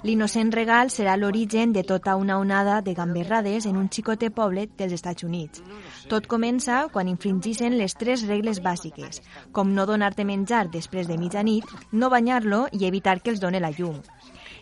L'innocent 0.05 0.51
regal 0.53 0.91
serà 0.93 1.15
l'origen 1.17 1.73
de 1.73 1.81
tota 1.81 2.13
una 2.15 2.37
onada 2.37 2.75
de 2.85 2.93
gamberrades 2.93 3.65
en 3.65 3.79
un 3.81 3.89
xicote 3.89 4.29
poble 4.29 4.67
dels 4.77 4.93
Estats 4.99 5.25
Units. 5.25 5.63
Tot 6.05 6.29
comença 6.29 6.83
quan 6.93 7.09
infringissin 7.09 7.73
les 7.79 7.97
tres 7.97 8.27
regles 8.29 8.61
bàsiques, 8.61 9.23
com 9.51 9.73
no 9.73 9.87
donar-te 9.89 10.21
menjar 10.21 10.67
després 10.69 11.09
de 11.09 11.17
mitjanit, 11.17 11.65
no 11.91 12.13
banyar-lo 12.13 12.67
i 12.77 12.85
evitar 12.85 13.21
que 13.23 13.33
els 13.33 13.41
doni 13.41 13.63
la 13.63 13.73
llum. 13.73 13.97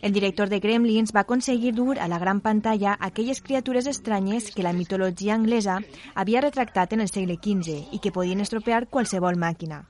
El 0.02 0.14
director 0.14 0.50
de 0.50 0.60
Gremlins 0.60 1.12
va 1.16 1.22
aconseguir 1.22 1.76
dur 1.78 2.00
a 2.00 2.08
la 2.10 2.18
gran 2.18 2.40
pantalla 2.42 2.96
aquelles 3.00 3.42
criatures 3.42 3.86
estranyes 3.86 4.50
que 4.50 4.64
la 4.66 4.74
mitologia 4.74 5.36
anglesa 5.36 5.78
havia 6.16 6.42
retractat 6.42 6.94
en 6.94 7.02
el 7.06 7.12
segle 7.12 7.38
XV 7.38 7.94
i 7.94 8.00
que 8.02 8.12
podien 8.12 8.42
estropear 8.42 8.88
qualsevol 8.90 9.38
màquina. 9.38 9.84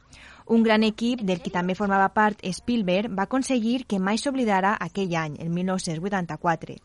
Un 0.52 0.64
gran 0.68 0.84
equip 0.84 1.22
del 1.24 1.40
que 1.40 1.54
també 1.56 1.78
formava 1.80 2.10
part 2.12 2.44
Spielberg 2.44 3.16
va 3.16 3.24
aconseguir 3.24 3.86
que 3.88 4.04
mai 4.04 4.20
s'oblidara 4.20 4.76
aquell 4.84 5.16
any, 5.16 5.40
el 5.40 5.50
1984. 5.50 6.76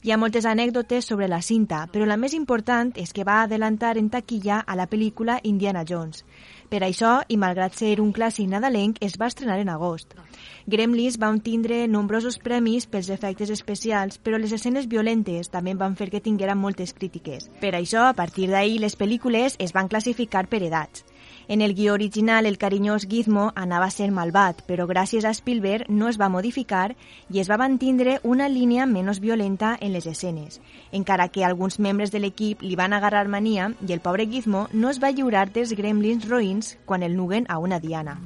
Hi 0.00 0.12
ha 0.12 0.16
moltes 0.16 0.46
anècdotes 0.46 1.10
sobre 1.10 1.26
la 1.28 1.42
cinta, 1.42 1.82
però 1.92 2.06
la 2.06 2.16
més 2.16 2.32
important 2.38 2.94
és 2.96 3.10
que 3.12 3.26
va 3.26 3.42
adelantar 3.42 3.98
en 3.98 4.06
taquilla 4.14 4.60
a 4.60 4.76
la 4.78 4.86
pel·lícula 4.86 5.40
Indiana 5.42 5.82
Jones. 5.84 6.22
Per 6.70 6.84
això, 6.86 7.16
i 7.26 7.34
malgrat 7.34 7.74
ser 7.74 7.96
un 7.98 8.12
clàssic 8.14 8.46
nadalenc, 8.46 9.00
es 9.02 9.16
va 9.18 9.26
estrenar 9.26 9.56
en 9.58 9.72
agost. 9.72 10.14
Gremlins 10.70 11.16
va 11.18 11.32
tindre 11.42 11.80
nombrosos 11.90 12.38
premis 12.38 12.86
pels 12.86 13.10
efectes 13.10 13.50
especials, 13.50 14.20
però 14.22 14.38
les 14.38 14.54
escenes 14.54 14.86
violentes 14.86 15.50
també 15.50 15.74
van 15.74 15.96
fer 15.98 16.12
que 16.12 16.22
tingueren 16.22 16.62
moltes 16.62 16.94
crítiques. 16.94 17.50
Per 17.58 17.74
això, 17.74 18.06
a 18.06 18.14
partir 18.14 18.46
d'ahir, 18.52 18.78
les 18.78 18.94
pel·lícules 18.94 19.58
es 19.58 19.74
van 19.74 19.90
classificar 19.90 20.46
per 20.46 20.62
edats. 20.62 21.02
En 21.50 21.62
el 21.62 21.74
guió 21.74 21.94
original, 21.94 22.46
el 22.46 22.58
carinyós 22.58 23.08
Gizmo 23.10 23.50
anava 23.56 23.86
a 23.86 23.90
ser 23.90 24.12
malvat, 24.14 24.60
però 24.68 24.84
gràcies 24.86 25.24
a 25.26 25.32
Spielberg 25.34 25.88
no 25.90 26.06
es 26.06 26.14
va 26.20 26.28
modificar 26.30 26.92
i 27.26 27.40
es 27.42 27.50
va 27.50 27.58
mantindre 27.58 28.20
una 28.22 28.46
línia 28.48 28.86
menys 28.86 29.18
violenta 29.18 29.72
en 29.80 29.90
les 29.92 30.06
escenes, 30.06 30.60
encara 30.92 31.26
que 31.34 31.42
alguns 31.44 31.80
membres 31.80 32.14
de 32.14 32.20
l'equip 32.22 32.62
li 32.62 32.78
van 32.78 32.94
agarrar 32.94 33.26
mania 33.26 33.72
i 33.82 33.90
el 33.90 33.98
pobre 33.98 34.28
Gizmo 34.30 34.68
no 34.72 34.94
es 34.94 35.02
va 35.02 35.10
lliurar 35.10 35.48
dels 35.50 35.74
gremlins 35.74 36.30
roïns 36.30 36.76
quan 36.86 37.02
el 37.02 37.18
nuguen 37.18 37.50
a 37.50 37.58
una 37.58 37.82
diana. 37.82 38.20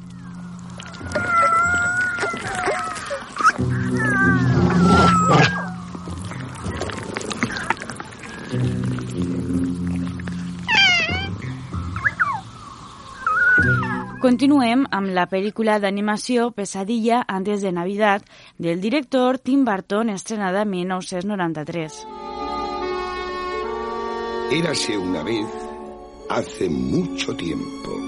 Continuem 14.24 14.86
amb 14.88 15.10
la 15.12 15.26
pel·lícula 15.28 15.74
d'animació 15.82 16.46
Pesadilla 16.56 17.18
antes 17.28 17.60
de 17.60 17.72
Navidad 17.76 18.22
del 18.56 18.80
director 18.80 19.36
Tim 19.36 19.66
Burton 19.66 20.08
estrenada 20.08 20.62
en 20.62 20.70
1993. 20.70 22.06
Érase 24.50 24.96
una 24.96 25.22
vez, 25.22 25.44
hace 26.30 26.70
mucho 26.70 27.36
tiempo. 27.36 28.00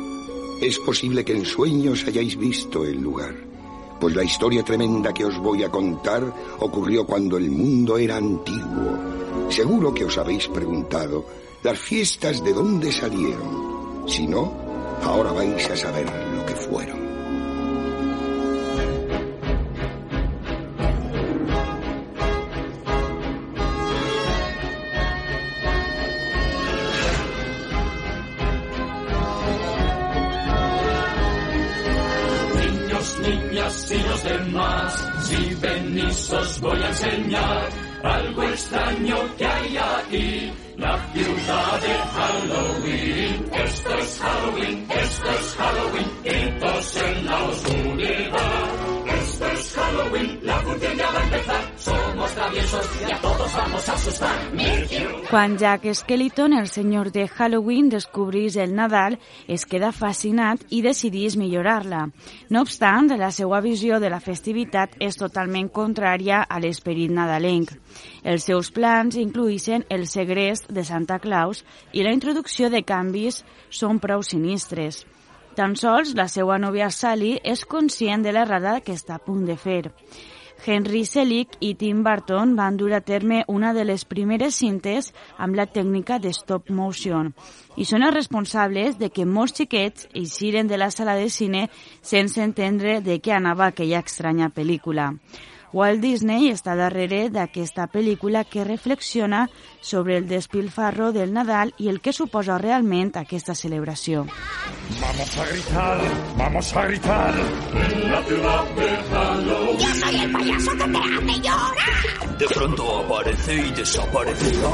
Es 0.63 0.79
posible 0.79 1.23
que 1.23 1.37
en 1.37 1.45
sueños 1.45 2.07
hayáis 2.07 2.39
visto 2.39 2.87
el 2.87 2.99
lugar, 2.99 3.35
pues 4.01 4.17
la 4.17 4.25
historia 4.25 4.63
tremenda 4.63 5.13
que 5.13 5.27
os 5.27 5.39
voy 5.39 5.65
a 5.65 5.71
contar 5.71 6.33
ocurrió 6.61 7.05
cuando 7.05 7.37
el 7.37 7.51
mundo 7.51 7.99
era 7.99 8.17
antiguo. 8.17 9.51
Seguro 9.51 9.93
que 9.93 10.07
os 10.07 10.17
habéis 10.17 10.49
preguntado, 10.49 11.27
¿las 11.63 11.79
fiestas 11.79 12.43
de 12.43 12.55
dónde 12.55 12.91
salieron? 12.91 14.09
Si 14.09 14.27
no, 14.27 14.66
ahora 15.03 15.33
vais 15.33 15.71
a 15.71 15.77
saber 15.77 16.07
lo 16.35 16.47
que 16.47 16.55
fueron. 16.55 17.07
Niños, 32.61 33.19
niñas 33.21 33.93
y 33.93 34.09
los 34.09 34.25
demás, 34.25 35.09
si 35.25 35.55
venís 35.55 36.33
os 36.33 36.61
voy 36.61 36.83
a 36.83 36.89
enseñar 36.89 37.69
algo 38.03 38.43
extraño 38.45 39.17
que 39.37 39.47
hay 39.47 39.77
aquí, 39.77 40.53
la 40.77 40.99
ciudad 41.13 41.81
de 41.81 41.95
Halloween. 42.15 43.16
La 47.37 47.49
oscuridad. 47.49 48.87
Esto 49.07 49.47
es 49.47 49.75
Halloween, 49.75 50.39
la 50.43 50.57
función 50.61 50.99
va 50.99 51.21
a 51.21 51.25
empezar, 51.25 51.73
somos 51.77 52.33
traviesos 52.33 52.91
y 53.07 53.13
a 53.13 53.21
todos 53.21 53.53
vamos 53.55 53.89
a 53.89 53.93
asustar. 53.93 54.37
Quan 55.31 55.59
Jack 55.59 55.93
Skellington, 55.93 56.53
el 56.55 56.69
senyor 56.69 57.13
de 57.13 57.29
Halloween, 57.29 57.89
descobrís 57.89 58.57
el 58.57 58.75
Nadal, 58.75 59.19
es 59.49 59.67
queda 59.67 59.93
fascinat 59.93 60.61
i 60.71 60.83
decidís 60.83 61.37
millorar-la. 61.37 62.09
No 62.49 62.63
obstant, 62.63 63.11
la 63.19 63.31
seva 63.31 63.61
visió 63.61 64.01
de 64.01 64.11
la 64.11 64.21
festivitat 64.21 64.97
és 65.01 65.19
totalment 65.19 65.69
contrària 65.69 66.43
a 66.43 66.61
l'esperit 66.61 67.11
nadalenc. 67.11 67.75
Els 68.25 68.47
seus 68.49 68.71
plans 68.71 69.17
incluïssin 69.17 69.85
el 69.91 70.07
segrest 70.07 70.71
de 70.71 70.85
Santa 70.85 71.19
Claus 71.19 71.65
i 71.93 72.07
la 72.07 72.15
introducció 72.15 72.71
de 72.71 72.83
canvis 72.83 73.45
són 73.71 74.01
prou 74.01 74.23
sinistres. 74.23 75.05
Tan 75.57 75.73
sols 75.81 76.11
la 76.13 76.27
seva 76.29 76.59
nòvia 76.61 76.91
Sally 76.93 77.39
és 77.41 77.63
conscient 77.65 78.21
de 78.21 78.33
l'errada 78.37 78.75
que 78.85 78.93
està 78.93 79.15
a 79.17 79.23
punt 79.25 79.47
de 79.49 79.55
fer. 79.57 79.87
Henry 80.67 81.05
Selick 81.09 81.57
i 81.65 81.71
Tim 81.81 82.03
Burton 82.05 82.53
van 82.59 82.77
dur 82.77 82.91
a 82.93 83.01
terme 83.01 83.43
una 83.49 83.73
de 83.73 83.87
les 83.89 84.05
primeres 84.05 84.59
cintes 84.61 85.13
amb 85.39 85.57
la 85.57 85.67
tècnica 85.67 86.19
de 86.21 86.33
stop 86.37 86.69
motion 86.69 87.33
i 87.77 87.89
són 87.89 88.05
els 88.05 88.17
responsables 88.17 89.01
de 89.01 89.09
que 89.09 89.25
molts 89.25 89.57
xiquets 89.57 90.09
eixiren 90.13 90.69
de 90.69 90.77
la 90.77 90.91
sala 90.91 91.17
de 91.17 91.29
cine 91.33 91.67
sense 92.03 92.43
entendre 92.43 93.01
de 93.01 93.17
què 93.21 93.37
anava 93.37 93.71
aquella 93.71 94.05
estranya 94.05 94.53
pel·lícula. 94.53 95.15
Walt 95.73 96.01
Disney 96.01 96.51
està 96.53 96.77
darrere 96.79 97.27
d'aquesta 97.31 97.89
pel·lícula 97.93 98.45
que 98.45 98.65
reflexiona 98.65 99.47
sobre 99.81 100.17
el 100.17 100.29
despilfarro 100.29 101.13
del 101.13 101.33
Nadal 101.33 101.75
i 101.79 101.89
el 101.91 102.01
que 102.01 102.13
suposa 102.13 102.59
realment 102.59 103.13
aquesta 103.17 103.55
celebració. 103.55 104.27
Vamos 105.01 105.39
a 105.39 105.47
gritar, 105.47 106.01
vamos 106.37 106.77
a 106.77 106.87
gritar. 106.87 107.35
En 107.75 108.13
la 108.13 108.23
ciudad 108.23 108.65
de 108.77 108.89
Halloween. 109.11 109.79
Yo 109.79 109.95
soy 109.95 110.21
el 110.21 110.33
payaso 110.33 110.71
que 110.71 110.85
te 110.85 110.99
hace 110.99 111.41
llorar. 111.41 112.39
De 112.39 112.47
pronto 112.47 112.99
aparece 113.01 113.55
y 113.55 113.71
desaparecerá. 113.71 114.71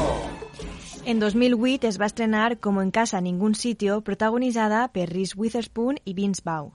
En 1.05 1.19
2008 1.19 1.87
es 1.87 1.99
va 1.99 2.05
estrenar 2.05 2.59
Como 2.59 2.81
en 2.81 2.91
casa 2.91 3.19
ningún 3.19 3.55
sitio, 3.55 4.01
protagonitzada 4.01 4.87
per 4.93 5.09
Reese 5.09 5.35
Witherspoon 5.35 5.97
i 6.05 6.13
Vince 6.13 6.41
Vaughn. 6.45 6.71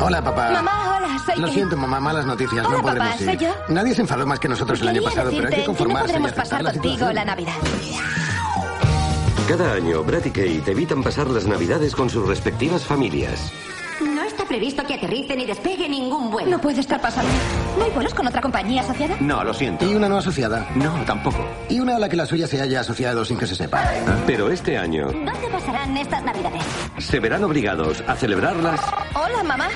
Hola, 0.00 0.22
papá. 0.22 0.50
Mamá, 0.52 0.87
soy 1.32 1.40
Lo 1.40 1.46
yo. 1.48 1.52
siento, 1.54 1.76
mamá, 1.76 2.00
malas 2.00 2.26
noticias. 2.26 2.66
Hola, 2.66 2.76
no 2.76 2.82
podremos 2.82 3.08
papá, 3.10 3.22
ir. 3.22 3.28
soy 3.30 3.36
yo. 3.46 3.54
Nadie 3.68 3.94
se 3.94 4.02
enfadó 4.02 4.26
más 4.26 4.38
que 4.40 4.48
nosotros 4.48 4.80
el 4.80 4.88
año 4.88 5.02
pasado, 5.02 5.30
pero 5.30 5.44
hay 5.44 5.50
que 5.50 5.56
que 5.56 5.60
no 5.62 5.66
conformarse 5.66 6.04
y 6.10 6.12
podremos 6.12 6.32
pasar 6.32 6.62
la 6.62 6.72
contigo 6.72 6.92
situación. 6.94 7.14
la 7.14 7.24
Navidad. 7.24 7.54
Cada 9.48 9.72
año, 9.72 10.02
Brad 10.04 10.24
y 10.26 10.30
Kate 10.30 10.70
evitan 10.72 11.02
pasar 11.02 11.28
las 11.28 11.46
Navidades 11.46 11.94
con 11.94 12.10
sus 12.10 12.26
respectivas 12.28 12.84
familias. 12.84 13.50
No 14.00 14.22
está 14.22 14.44
previsto 14.44 14.84
que 14.86 14.94
aterrice 14.94 15.34
ni 15.34 15.44
despegue 15.46 15.88
ningún 15.88 16.30
vuelo. 16.30 16.50
No 16.50 16.60
puede 16.60 16.80
estar 16.80 17.00
pasando. 17.00 17.30
¿No 17.78 17.84
hay 17.84 17.90
vuelos 17.90 18.14
con 18.14 18.26
otra 18.28 18.40
compañía 18.40 18.82
asociada? 18.82 19.16
No, 19.20 19.42
lo 19.42 19.52
siento. 19.54 19.86
¿Y 19.90 19.94
una 19.96 20.08
no 20.08 20.18
asociada? 20.18 20.68
No, 20.76 20.92
tampoco. 21.04 21.44
¿Y 21.68 21.80
una 21.80 21.96
a 21.96 21.98
la 21.98 22.08
que 22.08 22.14
la 22.16 22.26
suya 22.26 22.46
se 22.46 22.60
haya 22.60 22.80
asociado 22.80 23.24
sin 23.24 23.38
que 23.38 23.46
se 23.46 23.56
sepa? 23.56 23.82
Pero 24.26 24.50
este 24.50 24.76
año 24.78 25.06
¿Dónde 25.06 25.48
pasarán 25.50 25.96
estas 25.96 26.22
navidades? 26.22 26.62
se 26.98 27.18
verán 27.18 27.42
obligados 27.42 28.04
a 28.06 28.14
celebrarlas 28.14 28.80
Hola, 29.14 29.42
mamá. 29.42 29.68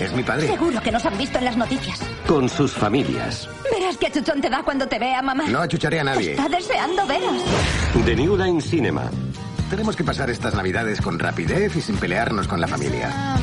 Es 0.00 0.12
mi 0.12 0.22
padre. 0.22 0.46
Seguro 0.46 0.80
que 0.82 0.92
nos 0.92 1.04
han 1.06 1.16
visto 1.16 1.38
en 1.38 1.44
las 1.46 1.56
noticias. 1.56 2.00
con 2.26 2.48
sus 2.48 2.72
familias. 2.72 3.48
Verás 3.70 3.96
qué 3.96 4.10
chuchón 4.10 4.40
te 4.40 4.50
da 4.50 4.62
cuando 4.62 4.86
te 4.86 4.98
vea, 4.98 5.22
mamá. 5.22 5.44
No 5.48 5.60
achucharé 5.60 6.00
a 6.00 6.04
nadie. 6.04 6.32
Está 6.32 6.48
deseando 6.48 7.06
veros. 7.06 7.42
The 8.04 8.14
New 8.16 8.36
Line 8.36 8.60
Cinema. 8.60 9.04
Tenemos 9.70 9.96
que 9.96 10.04
pasar 10.04 10.30
estas 10.30 10.54
navidades 10.54 11.00
con 11.00 11.18
rapidez 11.18 11.74
y 11.76 11.80
sin 11.80 11.96
pelearnos 11.96 12.46
con 12.46 12.60
la 12.60 12.68
familia. 12.68 13.36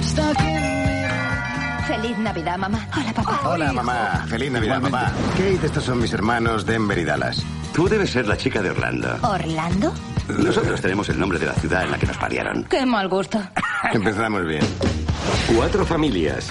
Feliz 1.87 2.17
Navidad, 2.17 2.57
mamá. 2.57 2.87
Hola, 2.95 3.13
papá. 3.13 3.41
Hola, 3.45 3.73
mamá. 3.73 4.25
Feliz 4.27 4.51
Navidad, 4.51 4.81
papá. 4.81 5.11
Kate, 5.31 5.65
estos 5.65 5.83
son 5.83 5.99
mis 5.99 6.13
hermanos 6.13 6.65
Denver 6.65 6.97
y 6.97 7.03
Dallas. 7.03 7.43
Tú 7.73 7.89
debes 7.89 8.11
ser 8.11 8.27
la 8.27 8.37
chica 8.37 8.61
de 8.61 8.69
Orlando. 8.69 9.17
¿Orlando? 9.21 9.93
Nosotros 10.37 10.79
tenemos 10.79 11.09
el 11.09 11.19
nombre 11.19 11.39
de 11.39 11.47
la 11.47 11.53
ciudad 11.53 11.83
en 11.83 11.91
la 11.91 11.97
que 11.97 12.05
nos 12.05 12.17
pariaron. 12.17 12.63
Qué 12.65 12.85
mal 12.85 13.09
gusto. 13.09 13.41
Empezamos 13.93 14.45
bien. 14.45 14.63
Cuatro 15.55 15.85
familias. 15.85 16.49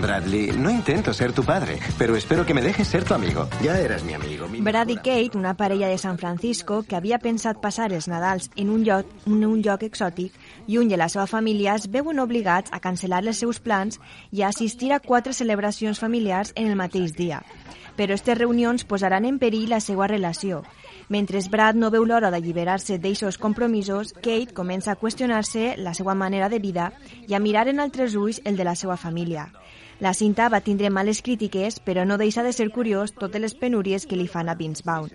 Bradley, 0.00 0.52
no 0.52 0.70
intento 0.70 1.12
ser 1.12 1.32
tu 1.32 1.42
padre, 1.42 1.78
pero 1.98 2.16
espero 2.16 2.44
que 2.44 2.54
me 2.54 2.62
dejes 2.62 2.88
ser 2.88 3.04
tu 3.04 3.14
amigo. 3.14 3.48
Ja 3.62 3.78
eres 3.78 4.04
mi 4.04 4.14
amigo. 4.14 4.48
Mi... 4.48 4.60
Brad 4.60 4.88
i 4.88 4.96
Kate, 4.96 5.36
una 5.36 5.54
parella 5.56 5.88
de 5.88 5.98
San 5.98 6.18
Francisco 6.18 6.82
que 6.82 6.96
havia 6.96 7.18
pensat 7.18 7.60
passar 7.60 7.92
els 7.92 8.08
Nadals 8.08 8.50
en 8.56 8.70
un 8.70 8.84
lloc, 8.84 9.06
en 9.26 9.44
un 9.44 9.62
lloc 9.62 9.82
exòtic, 9.82 10.32
lluny 10.66 10.88
de 10.88 10.96
la 10.96 11.08
seva 11.08 11.26
família, 11.26 11.74
es 11.74 11.90
veuen 11.90 12.20
obligats 12.20 12.72
a 12.72 12.80
cancel·lar 12.80 13.22
els 13.26 13.40
seus 13.40 13.60
plans 13.60 14.00
i 14.30 14.42
a 14.42 14.48
assistir 14.48 14.92
a 14.92 15.00
quatre 15.00 15.32
celebracions 15.32 15.98
familiars 15.98 16.52
en 16.54 16.68
el 16.68 16.76
mateix 16.76 17.16
dia. 17.16 17.42
Però 17.96 18.12
aquestes 18.12 18.36
reunions 18.36 18.84
posaran 18.84 19.24
en 19.24 19.38
perill 19.40 19.70
la 19.72 19.80
seva 19.80 20.06
relació. 20.06 20.62
Mentre 21.08 21.40
Brad 21.50 21.76
no 21.78 21.90
veu 21.90 22.04
l'hora 22.04 22.30
d'alliberar-se 22.30 22.98
d'eixos 22.98 23.38
compromisos, 23.38 24.12
Kate 24.12 24.52
comença 24.52 24.92
a 24.92 25.00
qüestionar-se 25.00 25.76
la 25.78 25.94
seva 25.94 26.14
manera 26.14 26.48
de 26.48 26.58
vida 26.58 26.90
i 27.26 27.34
a 27.34 27.40
mirar 27.40 27.68
en 27.68 27.80
altres 27.80 28.14
ulls 28.14 28.42
el 28.44 28.56
de 28.56 28.64
la 28.64 28.74
seva 28.74 28.96
família. 28.96 29.48
La 29.98 30.12
cinta 30.12 30.50
va 30.52 30.60
tindre 30.60 30.90
males 30.90 31.22
crítiques, 31.22 31.78
però 31.80 32.04
no 32.04 32.18
deixa 32.20 32.42
de 32.44 32.52
ser 32.52 32.68
curiós 32.70 33.14
totes 33.16 33.40
les 33.40 33.54
penúries 33.56 34.04
que 34.04 34.16
li 34.16 34.26
fan 34.28 34.50
a 34.50 34.56
Vaughn. 34.56 35.10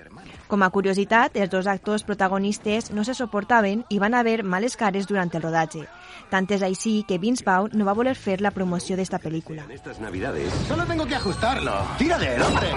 Com 0.47 0.63
a 0.63 0.69
curiositat, 0.69 1.38
els 1.38 1.51
dos 1.51 1.67
actors 1.67 2.03
protagonistes 2.03 2.91
no 2.91 3.03
se 3.03 3.13
soportaven 3.13 3.85
i 3.89 4.00
van 4.00 4.13
haver 4.13 4.43
males 4.43 4.75
cares 4.75 5.07
durant 5.07 5.29
el 5.33 5.41
rodatge. 5.41 5.85
Tant 6.31 6.47
és 6.50 6.61
així 6.63 7.05
que 7.07 7.19
Vaughn 7.19 7.77
no 7.77 7.85
va 7.85 7.93
voler 7.93 8.15
fer 8.15 8.41
la 8.41 8.51
promoció 8.51 8.97
d'esta 8.97 9.19
pel·lícula. 9.19 9.67
Navidades. 10.00 10.51
Solo 10.67 10.85
tengo 10.85 11.05
que 11.05 11.15
ajustarlo. 11.15 11.73
Tira 11.97 12.17
de 12.17 12.35
él, 12.35 12.41
hombre. 12.41 12.71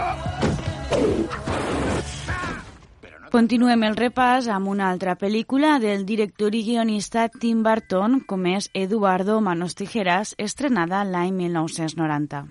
Continuem 3.32 3.82
el 3.86 3.96
repàs 3.98 4.46
amb 4.52 4.68
una 4.68 4.88
altra 4.90 5.14
pel·lícula 5.20 5.78
del 5.82 6.04
director 6.06 6.54
i 6.54 6.62
guionista 6.66 7.28
Tim 7.28 7.62
Burton, 7.64 8.20
com 8.28 8.44
és 8.50 8.68
Eduardo 8.74 9.40
Manos 9.40 9.74
Tijeras, 9.74 10.34
estrenada 10.38 11.02
l'any 11.04 11.32
1990. 11.38 12.44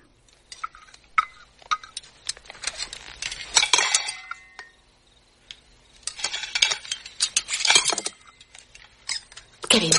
Kevin. 9.74 9.90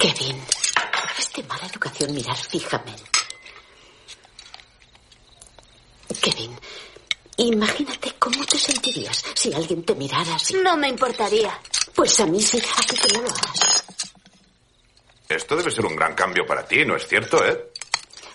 Kevin. 0.00 0.36
Es 1.18 1.32
de 1.36 1.42
mala 1.44 1.66
educación 1.66 2.14
mirar 2.14 2.36
fijamente. 2.36 3.11
Kevin, 6.22 6.56
imagínate 7.36 8.14
cómo 8.18 8.44
te 8.46 8.58
sentirías 8.58 9.22
si 9.34 9.52
alguien 9.52 9.84
te 9.84 9.94
mirara 9.94 10.34
así. 10.36 10.54
No 10.54 10.76
me 10.76 10.88
importaría. 10.88 11.58
Pues 11.94 12.18
a 12.20 12.26
mí 12.26 12.40
sí, 12.40 12.62
así 12.78 12.96
que 12.96 13.12
no 13.14 13.22
lo 13.22 13.28
hagas. 13.30 13.84
Esto 15.28 15.56
debe 15.56 15.70
ser 15.70 15.84
un 15.86 15.96
gran 15.96 16.14
cambio 16.14 16.46
para 16.46 16.64
ti, 16.66 16.84
¿no 16.84 16.96
es 16.96 17.06
cierto, 17.06 17.44
Ed? 17.44 17.58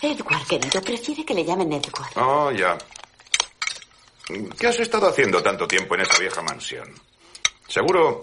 Edward, 0.01 0.45
querido, 0.47 0.81
prefiere 0.81 1.25
que 1.25 1.33
le 1.33 1.45
llamen 1.45 1.71
Edward. 1.73 2.11
Oh, 2.17 2.51
ya. 2.51 2.77
¿Qué 4.59 4.67
has 4.67 4.79
estado 4.79 5.07
haciendo 5.07 5.41
tanto 5.41 5.67
tiempo 5.67 5.95
en 5.95 6.01
esta 6.01 6.17
vieja 6.19 6.41
mansión? 6.41 6.93
Seguro. 7.67 8.21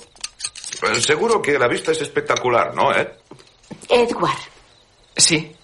eh, 0.83 1.00
Seguro 1.00 1.40
que 1.40 1.59
la 1.59 1.66
vista 1.68 1.92
es 1.92 2.00
espectacular, 2.03 2.74
¿no, 2.74 2.92
Ed? 2.94 3.09
Edward. 3.88 4.38
Sí. 5.16 5.55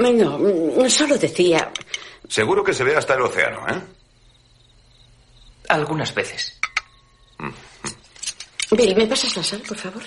No, 0.00 0.88
solo 0.88 1.18
decía. 1.18 1.70
Seguro 2.26 2.64
que 2.64 2.72
se 2.72 2.84
ve 2.84 2.96
hasta 2.96 3.14
el 3.14 3.22
océano, 3.22 3.68
¿eh? 3.68 3.80
Algunas 5.68 6.14
veces. 6.14 6.58
Bill, 8.70 8.96
¿me 8.96 9.06
pasas 9.06 9.36
la 9.36 9.42
sal, 9.42 9.62
por 9.66 9.76
favor? 9.76 10.02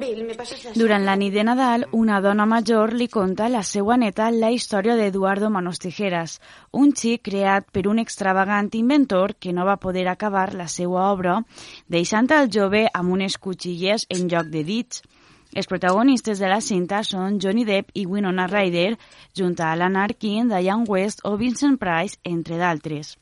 Bill, 0.00 0.24
¿me 0.24 0.34
pasas 0.34 0.64
la 0.64 0.70
sal? 0.72 0.82
Durant 0.82 1.04
la 1.04 1.14
nit 1.16 1.32
de 1.34 1.44
Nadal, 1.44 1.86
una 1.92 2.20
dona 2.20 2.46
major 2.46 2.92
li 2.94 3.06
conta 3.08 3.46
a 3.46 3.52
la 3.52 3.62
seva 3.62 3.96
neta 4.00 4.30
la 4.34 4.50
història 4.50 4.96
d'Eduardo 4.96 5.50
Manos 5.50 5.78
Tijeras, 5.78 6.40
un 6.72 6.90
xic 6.96 7.22
creat 7.28 7.70
per 7.70 7.86
un 7.86 8.00
extravagant 8.02 8.72
inventor 8.74 9.36
que 9.36 9.52
no 9.52 9.66
va 9.68 9.78
poder 9.78 10.08
acabar 10.08 10.54
la 10.54 10.66
seva 10.66 11.10
obra, 11.12 11.38
deixant 11.86 12.32
al 12.32 12.50
jove 12.50 12.88
amb 12.92 13.12
unes 13.12 13.38
cuchilles 13.38 14.06
en 14.08 14.26
lloc 14.32 14.50
de 14.50 14.64
dits. 14.64 15.04
Els 15.50 15.66
protagonistes 15.66 16.38
de 16.38 16.48
la 16.50 16.60
cinta 16.62 17.00
són 17.06 17.40
Johnny 17.42 17.64
Depp 17.66 17.90
i 17.98 18.04
Winona 18.06 18.46
Ryder, 18.46 18.92
junt 19.34 19.56
a 19.58 19.72
Alan 19.74 19.96
Arkin, 19.98 20.52
Diane 20.52 20.86
West 20.86 21.24
o 21.26 21.34
Vincent 21.40 21.78
Price, 21.80 22.20
entre 22.22 22.58
d'altres. 22.60 23.16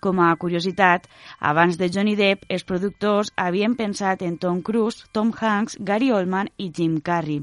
Com 0.00 0.20
a 0.20 0.28
curiositat, 0.40 1.06
abans 1.40 1.78
de 1.80 1.88
Johnny 1.92 2.16
Depp, 2.16 2.44
els 2.48 2.64
productors 2.68 3.32
havien 3.36 3.76
pensat 3.76 4.22
en 4.24 4.36
Tom 4.36 4.60
Cruise, 4.64 5.08
Tom 5.12 5.32
Hanks, 5.32 5.78
Gary 5.80 6.12
Oldman 6.12 6.52
i 6.58 6.70
Jim 6.76 7.00
Carrey. 7.00 7.42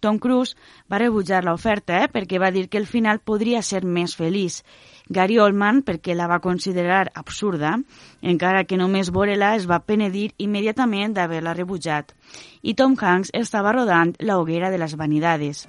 Tom 0.00 0.18
Cruise 0.20 0.56
va 0.92 1.00
rebutjar 1.00 1.42
l'oferta 1.44 2.02
eh, 2.02 2.08
perquè 2.12 2.40
va 2.40 2.52
dir 2.52 2.66
que 2.68 2.80
el 2.80 2.88
final 2.88 3.20
podria 3.24 3.62
ser 3.62 3.82
més 3.84 4.16
feliç. 4.16 4.62
Gary 5.08 5.38
Oldman 5.38 5.82
perquè 5.86 6.16
la 6.16 6.26
va 6.26 6.40
considerar 6.42 7.12
absurda, 7.14 7.76
encara 8.22 8.64
que 8.64 8.78
només 8.80 9.12
veure-la 9.14 9.54
es 9.56 9.68
va 9.70 9.84
penedir 9.86 10.32
immediatament 10.42 11.14
d'haver-la 11.14 11.54
rebutjat. 11.54 12.12
I 12.62 12.74
Tom 12.74 12.96
Hanks 12.98 13.30
estava 13.32 13.72
rodant 13.72 14.16
La 14.18 14.38
hoguera 14.38 14.70
de 14.70 14.82
les 14.82 14.96
vanidades. 14.96 15.66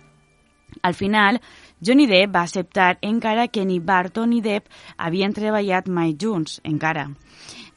Al 0.82 0.93
final, 0.93 1.39
Johnny 1.80 2.08
Depp 2.08 2.34
va 2.36 2.41
acceptar 2.41 2.97
encara 3.02 3.47
que 3.47 3.63
ni 3.65 3.80
Barton 3.80 4.30
ni 4.30 4.41
Depp 4.41 4.67
havien 4.97 5.34
treballat 5.34 5.88
mai 5.88 6.15
junts, 6.19 6.60
encara. 6.63 7.08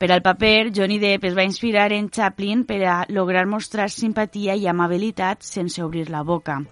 Per 0.01 0.09
al 0.11 0.23
paper, 0.25 0.73
Johnny 0.73 0.99
Depp 0.99 1.27
es 1.29 1.37
va 1.37 1.45
inspirar 1.45 1.93
en 1.93 2.09
Chaplin 2.09 2.65
per 2.65 2.81
a 2.89 2.97
lograr 3.09 3.45
mostrar 3.47 3.91
simpatia 3.93 4.57
i 4.57 4.67
amabilitat 4.67 5.45
sense 5.45 5.83
obrir 5.85 6.09
la 6.09 6.23
boca. 6.25 6.63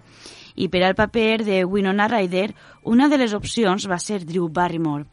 I 0.59 0.67
per 0.67 0.83
al 0.83 0.95
paper 0.95 1.45
de 1.47 1.63
Winona 1.63 2.09
Ryder, 2.11 2.53
una 2.83 3.07
de 3.07 3.17
les 3.21 3.33
opcions 3.33 3.87
va 3.87 3.99
ser 4.03 4.25
Drew 4.25 4.49
Barrymore. 4.51 5.05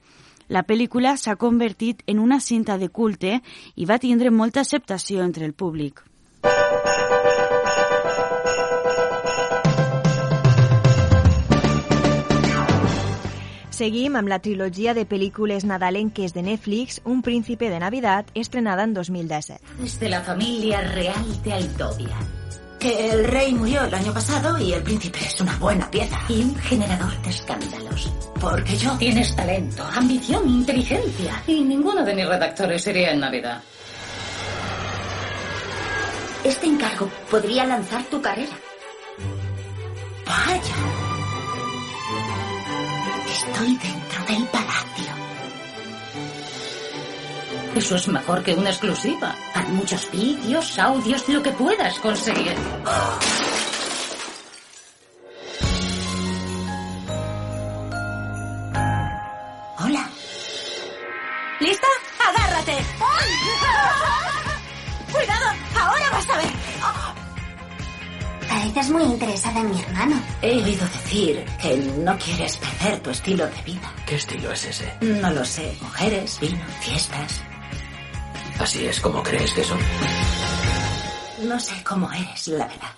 La 0.50 0.64
pel·lícula 0.66 1.14
s'ha 1.18 1.36
convertit 1.38 2.02
en 2.10 2.18
una 2.18 2.40
cinta 2.40 2.76
de 2.78 2.88
culte 2.90 3.40
i 3.76 3.86
va 3.86 4.00
tindre 4.02 4.32
molta 4.34 4.62
acceptació 4.66 5.22
entre 5.22 5.46
el 5.46 5.54
públic. 5.54 6.02
Seguim 13.76 14.16
amb 14.16 14.30
la 14.32 14.38
trilogia 14.40 14.94
de 14.96 15.04
pel·lícules 15.06 15.66
nadalenques 15.68 16.32
de 16.34 16.42
Netflix, 16.42 17.02
Un 17.04 17.20
príncipe 17.22 17.68
de 17.70 17.78
Navidad, 17.78 18.26
estrenada 18.34 18.82
en 18.82 18.94
2017. 18.94 19.60
Desde 19.78 20.08
la 20.08 20.22
familia 20.22 20.80
real 20.80 21.42
de 21.44 21.52
Aldovia. 21.52 22.45
Que 22.86 23.10
el 23.10 23.24
rey 23.24 23.52
murió 23.52 23.82
el 23.82 23.92
año 23.92 24.14
pasado 24.14 24.56
y 24.60 24.72
el 24.72 24.80
príncipe 24.80 25.18
es 25.18 25.40
una 25.40 25.58
buena 25.58 25.90
pieza. 25.90 26.20
Y 26.28 26.40
un 26.40 26.54
generador 26.54 27.20
de 27.20 27.30
escándalos. 27.30 28.12
Porque 28.40 28.76
yo 28.76 28.96
tienes 28.96 29.34
talento, 29.34 29.82
ambición, 29.92 30.48
inteligencia. 30.48 31.42
Y 31.48 31.64
ninguno 31.64 32.04
de 32.04 32.14
mis 32.14 32.28
redactores 32.28 32.86
iría 32.86 33.10
en 33.10 33.18
Navidad. 33.18 33.60
Este 36.44 36.66
encargo 36.68 37.10
podría 37.28 37.64
lanzar 37.64 38.04
tu 38.04 38.22
carrera. 38.22 38.56
Vaya. 40.24 40.76
Estoy 43.28 43.78
dentro 43.78 44.24
del 44.28 44.46
palacio. 44.46 45.05
Eso 47.76 47.94
es 47.94 48.08
mejor 48.08 48.42
que 48.42 48.54
una 48.54 48.70
exclusiva. 48.70 49.34
Hay 49.52 49.66
muchos 49.66 50.10
vídeos, 50.10 50.78
audios, 50.78 51.28
lo 51.28 51.42
que 51.42 51.52
puedas 51.52 51.98
conseguir. 51.98 52.54
Hola. 59.78 60.08
¿Lista? 61.60 61.86
¡Agárrate! 62.26 62.72
¡Cuidado! 65.12 65.46
¡Ahora 65.78 66.10
vas 66.12 66.30
a 66.30 66.36
ver! 66.38 66.46
Pareces 68.48 68.90
muy 68.90 69.02
interesada 69.02 69.60
en 69.60 69.70
mi 69.70 69.82
hermano. 69.82 70.22
He 70.40 70.62
oído 70.62 70.86
decir 70.86 71.44
que 71.60 71.76
no 71.76 72.16
quieres 72.16 72.56
perder 72.56 73.00
tu 73.00 73.10
estilo 73.10 73.46
de 73.46 73.62
vida. 73.66 73.92
¿Qué 74.06 74.16
estilo 74.16 74.50
es 74.50 74.64
ese? 74.64 74.90
No 75.02 75.30
lo 75.30 75.44
sé. 75.44 75.76
Mujeres, 75.82 76.40
vino, 76.40 76.64
fiestas. 76.80 77.45
¿Así 78.58 78.86
es 78.86 79.00
como 79.00 79.22
crees 79.22 79.52
que 79.52 79.62
son? 79.62 79.78
No 81.46 81.60
sé 81.60 81.74
cómo 81.84 82.10
eres, 82.10 82.48
la 82.48 82.66
verdad. 82.66 82.94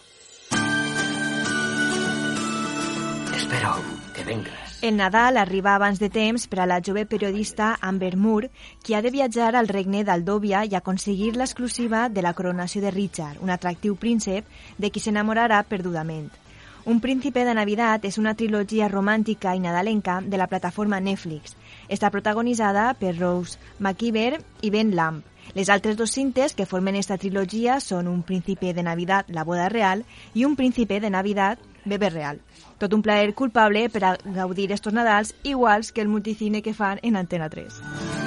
Espero 3.36 3.74
que 4.14 4.24
vengas. 4.24 4.82
El 4.82 4.96
Nadal 4.96 5.36
arriba 5.36 5.74
abans 5.74 5.98
de 5.98 6.08
temps 6.08 6.46
per 6.46 6.60
a 6.60 6.66
la 6.66 6.80
jove 6.80 7.04
periodista 7.06 7.76
Amber 7.80 8.16
Moore, 8.16 8.52
qui 8.84 8.94
ha 8.94 9.02
de 9.02 9.10
viatjar 9.10 9.56
al 9.56 9.66
regne 9.66 10.04
d'Aldovia 10.04 10.62
i 10.64 10.76
aconseguir 10.78 11.34
l'exclusiva 11.34 12.08
de 12.08 12.22
la 12.22 12.34
coronació 12.38 12.80
de 12.80 12.92
Richard, 12.94 13.42
un 13.42 13.50
atractiu 13.50 13.96
príncep 13.96 14.46
de 14.78 14.92
qui 14.94 15.02
s'enamorarà 15.02 15.64
perdudament. 15.66 16.30
Un 16.84 17.00
príncipe 17.00 17.42
de 17.44 17.52
Navidad 17.52 18.04
és 18.06 18.16
una 18.22 18.36
trilogia 18.38 18.86
romàntica 18.88 19.56
i 19.56 19.60
nadalenca 19.60 20.20
de 20.22 20.38
la 20.38 20.46
plataforma 20.46 21.00
Netflix. 21.00 21.58
Està 21.88 22.10
protagonitzada 22.10 22.92
per 23.00 23.16
Rose 23.18 23.58
McIver 23.78 24.42
i 24.62 24.70
Ben 24.70 24.94
Lamb. 24.96 25.24
Les 25.54 25.70
altres 25.72 25.96
dos 25.96 26.12
cintes 26.12 26.52
que 26.54 26.66
formen 26.68 26.96
esta 26.96 27.16
trilogia 27.16 27.80
són 27.80 28.08
Un 28.08 28.22
príncipe 28.22 28.74
de 28.74 28.84
Navidad, 28.84 29.26
la 29.28 29.44
boda 29.48 29.68
real, 29.72 30.04
i 30.34 30.44
Un 30.44 30.56
príncipe 30.56 31.00
de 31.00 31.10
Navidad, 31.10 31.58
bebé 31.84 32.10
real. 32.10 32.40
Tot 32.78 32.92
un 32.92 33.02
plaer 33.02 33.34
culpable 33.34 33.88
per 33.88 34.04
a 34.04 34.16
gaudir 34.24 34.70
estos 34.72 34.92
Nadals 34.92 35.34
iguals 35.42 35.92
que 35.92 36.04
el 36.04 36.08
multicine 36.08 36.62
que 36.62 36.74
fan 36.74 37.00
en 37.02 37.16
Antena 37.16 37.48
3. 37.48 38.17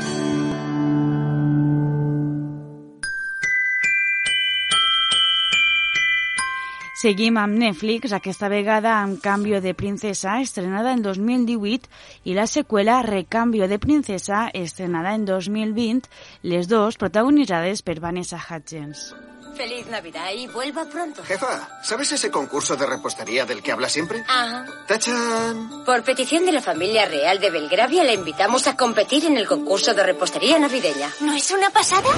Seguim 7.02 7.40
amb 7.42 7.58
Netflix, 7.58 8.12
aquesta 8.14 8.46
vegada 8.52 8.92
amb 9.02 9.18
Cambio 9.24 9.58
de 9.60 9.72
Princesa, 9.74 10.36
estrenada 10.40 10.92
en 10.94 11.02
2018, 11.02 11.90
i 12.30 12.36
la 12.38 12.46
seqüela 12.46 13.00
Recambio 13.02 13.66
de 13.68 13.80
Princesa, 13.82 14.44
estrenada 14.54 15.16
en 15.18 15.26
2020, 15.26 16.12
les 16.44 16.70
dos 16.70 17.00
protagonitzades 17.02 17.82
per 17.82 17.98
Vanessa 18.04 18.38
Hudgens. 18.38 19.16
Feliz 19.58 19.88
Navidad 19.88 20.30
y 20.38 20.46
vuelva 20.46 20.86
pronto. 20.86 21.24
Jefa, 21.24 21.82
¿sabes 21.82 22.12
ese 22.12 22.30
concurso 22.30 22.76
de 22.76 22.86
repostería 22.86 23.48
del 23.48 23.64
que 23.64 23.72
habla 23.72 23.90
siempre? 23.90 24.24
Ajá. 24.28 24.66
¡Tachan! 24.88 25.84
Por 25.84 26.04
petición 26.04 26.46
de 26.46 26.52
la 26.52 26.62
familia 26.62 27.08
real 27.08 27.40
de 27.40 27.50
Belgravia 27.50 28.04
le 28.04 28.14
invitamos 28.14 28.68
a 28.68 28.78
competir 28.78 29.26
en 29.26 29.38
el 29.38 29.48
concurso 29.48 29.96
de 29.96 30.04
repostería 30.04 30.60
navideña. 30.60 31.10
¿No 31.22 31.34
es 31.34 31.50
una 31.50 31.72
pasada? 31.72 32.10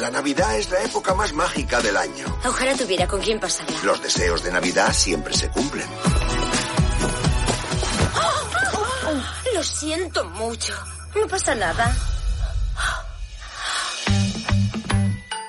La 0.00 0.10
Navidad 0.10 0.58
es 0.58 0.70
la 0.70 0.82
época 0.82 1.14
más 1.14 1.32
mágica 1.32 1.80
del 1.80 1.96
año. 1.96 2.26
Ojalá 2.44 2.74
tuviera 2.74 3.06
con 3.06 3.20
quién 3.20 3.40
pasarla. 3.40 3.76
Los 3.82 4.02
deseos 4.02 4.42
de 4.42 4.52
Navidad 4.52 4.92
siempre 4.92 5.34
se 5.34 5.48
cumplen. 5.48 5.86
Lo 9.54 9.62
siento 9.62 10.24
mucho. 10.26 10.74
No 11.18 11.26
pasa 11.26 11.54
nada. 11.54 11.96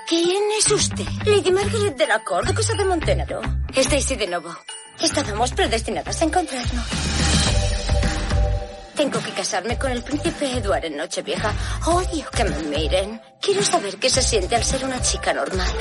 ¿Quién 0.08 0.44
es 0.58 0.72
usted? 0.72 1.06
Lady 1.26 1.52
Margaret 1.52 1.98
de 1.98 2.08
la 2.08 2.24
Corte, 2.24 2.54
cosa 2.54 2.74
de 2.76 2.86
Montenegro. 2.86 3.42
Stacy 3.74 4.16
de 4.16 4.28
nuevo. 4.28 4.56
Estábamos 5.02 5.52
predestinadas 5.52 6.22
a 6.22 6.26
encontrarnos. 6.26 7.17
Tengo 8.98 9.20
que 9.22 9.32
casarme 9.32 9.78
con 9.78 9.92
el 9.92 10.02
príncipe 10.02 10.58
Edward 10.58 10.86
en 10.86 10.98
Nochevieja. 10.98 11.54
Odio 11.86 12.26
que 12.32 12.44
me 12.44 12.58
miren. 12.64 13.22
Quiero 13.40 13.62
saber 13.62 13.98
qué 13.98 14.10
se 14.10 14.24
siente 14.24 14.56
al 14.56 14.64
ser 14.64 14.84
una 14.84 15.00
chica 15.00 15.32
normal. 15.34 15.72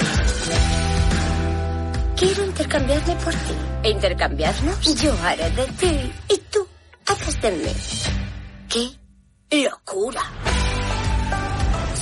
Quiero 2.15 2.45
intercambiarme 2.45 3.17
por 3.17 3.33
ti. 3.33 3.55
¿E 3.85 3.91
intercambiarnos? 3.91 5.03
Yo 5.03 5.15
haré 5.23 5.51
de 5.51 5.67
ti 5.67 6.13
y 6.29 6.39
tú 6.51 6.69
hagas 7.07 7.41
de 7.41 7.53
mí. 7.53 7.73
¿Qué 9.49 9.65
locura! 9.65 10.23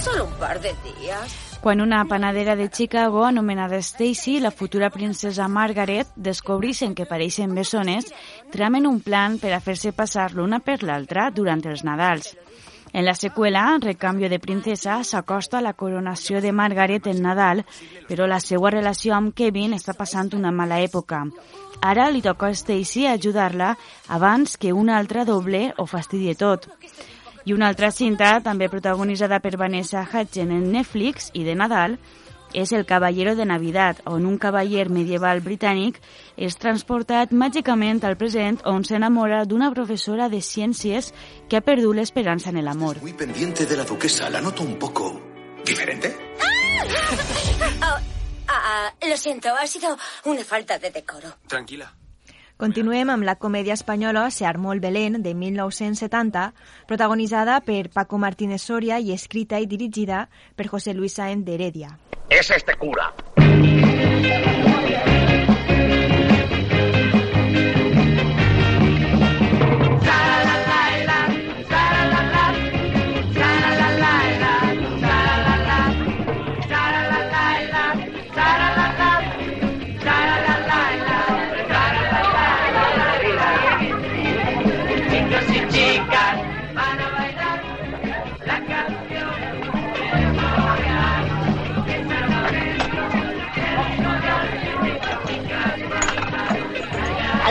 Solo 0.03 0.25
un 0.25 0.35
par 0.35 0.61
de 0.61 0.75
días. 0.99 1.54
Quan 1.65 1.81
una 1.81 2.05
panadera 2.05 2.57
de 2.57 2.69
Chicago, 2.69 3.25
anomenada 3.25 3.79
Stacy, 3.79 4.39
la 4.39 4.51
futura 4.51 4.91
princesa 4.91 5.49
Margaret, 5.49 6.11
descobreixen 6.15 6.93
que 6.93 7.07
pareixen 7.09 7.55
bessones, 7.57 8.11
tramen 8.53 8.85
un 8.85 8.99
plan 9.01 9.39
per 9.41 9.55
a 9.57 9.63
fer-se 9.65 9.95
passar 9.97 10.35
l'una 10.37 10.59
per 10.61 10.83
l'altra 10.83 11.31
durant 11.33 11.65
els 11.65 11.81
Nadals. 11.89 12.35
En 12.93 13.09
la 13.09 13.15
seqüela, 13.17 13.63
Recambio 13.81 14.29
de 14.29 14.39
Princesa 14.39 14.99
s'acosta 15.09 15.57
a 15.57 15.65
la 15.65 15.73
coronació 15.73 16.45
de 16.45 16.53
Margaret 16.53 17.09
en 17.09 17.25
Nadal, 17.25 17.65
però 18.11 18.29
la 18.29 18.43
seva 18.45 18.69
relació 18.77 19.17
amb 19.17 19.33
Kevin 19.33 19.73
està 19.73 19.97
passant 19.97 20.35
una 20.37 20.53
mala 20.53 20.83
època. 20.85 21.25
Ara 21.81 22.11
li 22.13 22.21
toca 22.21 22.53
a 22.53 22.55
Stacy 22.55 23.09
ajudar-la 23.09 23.73
abans 24.09 24.59
que 24.59 24.77
una 24.77 24.99
altra 24.99 25.25
doble 25.25 25.71
ho 25.79 25.89
fastidie 25.89 26.37
tot. 26.37 26.69
I 27.45 27.53
una 27.53 27.69
altra 27.69 27.91
cinta, 27.93 28.39
també 28.41 28.71
protagonitzada 28.73 29.41
per 29.45 29.59
Vanessa 29.61 30.01
Hudgens 30.05 30.51
en 30.51 30.71
Netflix 30.73 31.31
i 31.35 31.45
de 31.45 31.55
Nadal, 31.55 31.99
és 32.55 32.73
El 32.73 32.87
Caballero 32.87 33.35
de 33.35 33.45
Navidad, 33.45 33.99
on 34.07 34.25
un 34.27 34.39
cavaller 34.39 34.87
medieval 34.89 35.43
britànic 35.45 35.99
és 36.37 36.57
transportat 36.57 37.35
màgicament 37.35 38.01
al 38.07 38.17
present 38.17 38.61
on 38.71 38.87
s'enamora 38.87 39.43
d'una 39.45 39.73
professora 39.75 40.31
de 40.31 40.41
ciències 40.41 41.11
que 41.51 41.59
ha 41.59 41.67
perdut 41.67 41.99
l'esperança 41.99 42.55
en 42.55 42.63
l'amor. 42.65 43.03
Muy 43.03 43.13
pendiente 43.13 43.67
de 43.67 43.77
la 43.77 43.85
duquesa, 43.85 44.31
la 44.31 44.41
noto 44.41 44.63
un 44.63 44.79
poco 44.79 45.21
diferente. 45.67 46.17
Oh, 47.83 47.99
ah, 48.49 48.95
lo 49.03 49.17
siento, 49.17 49.49
ha 49.55 49.67
sido 49.67 49.99
una 50.25 50.45
falta 50.45 50.79
de 50.79 50.91
decoro. 50.91 51.37
Tranquila. 51.47 51.93
Continuem 52.57 53.11
amb 53.11 53.27
la 53.27 53.35
comèdia 53.35 53.75
espanyola 53.75 54.29
Se 54.31 54.47
armó 54.47 54.73
el 54.73 54.81
Belén, 54.81 55.23
de 55.25 55.35
1970, 55.35 56.53
protagonitzada 56.87 57.59
per 57.67 57.91
Paco 57.91 58.19
Martínez 58.19 58.63
Soria 58.63 59.01
i 59.03 59.11
escrita 59.13 59.59
i 59.59 59.67
dirigida 59.67 60.29
per 60.55 60.69
José 60.69 60.95
Luis 60.95 61.19
Sáenz 61.19 61.45
de 61.45 61.55
Heredia. 61.55 61.99
Es 62.31 62.51
este 62.51 62.77
cura. 62.77 63.13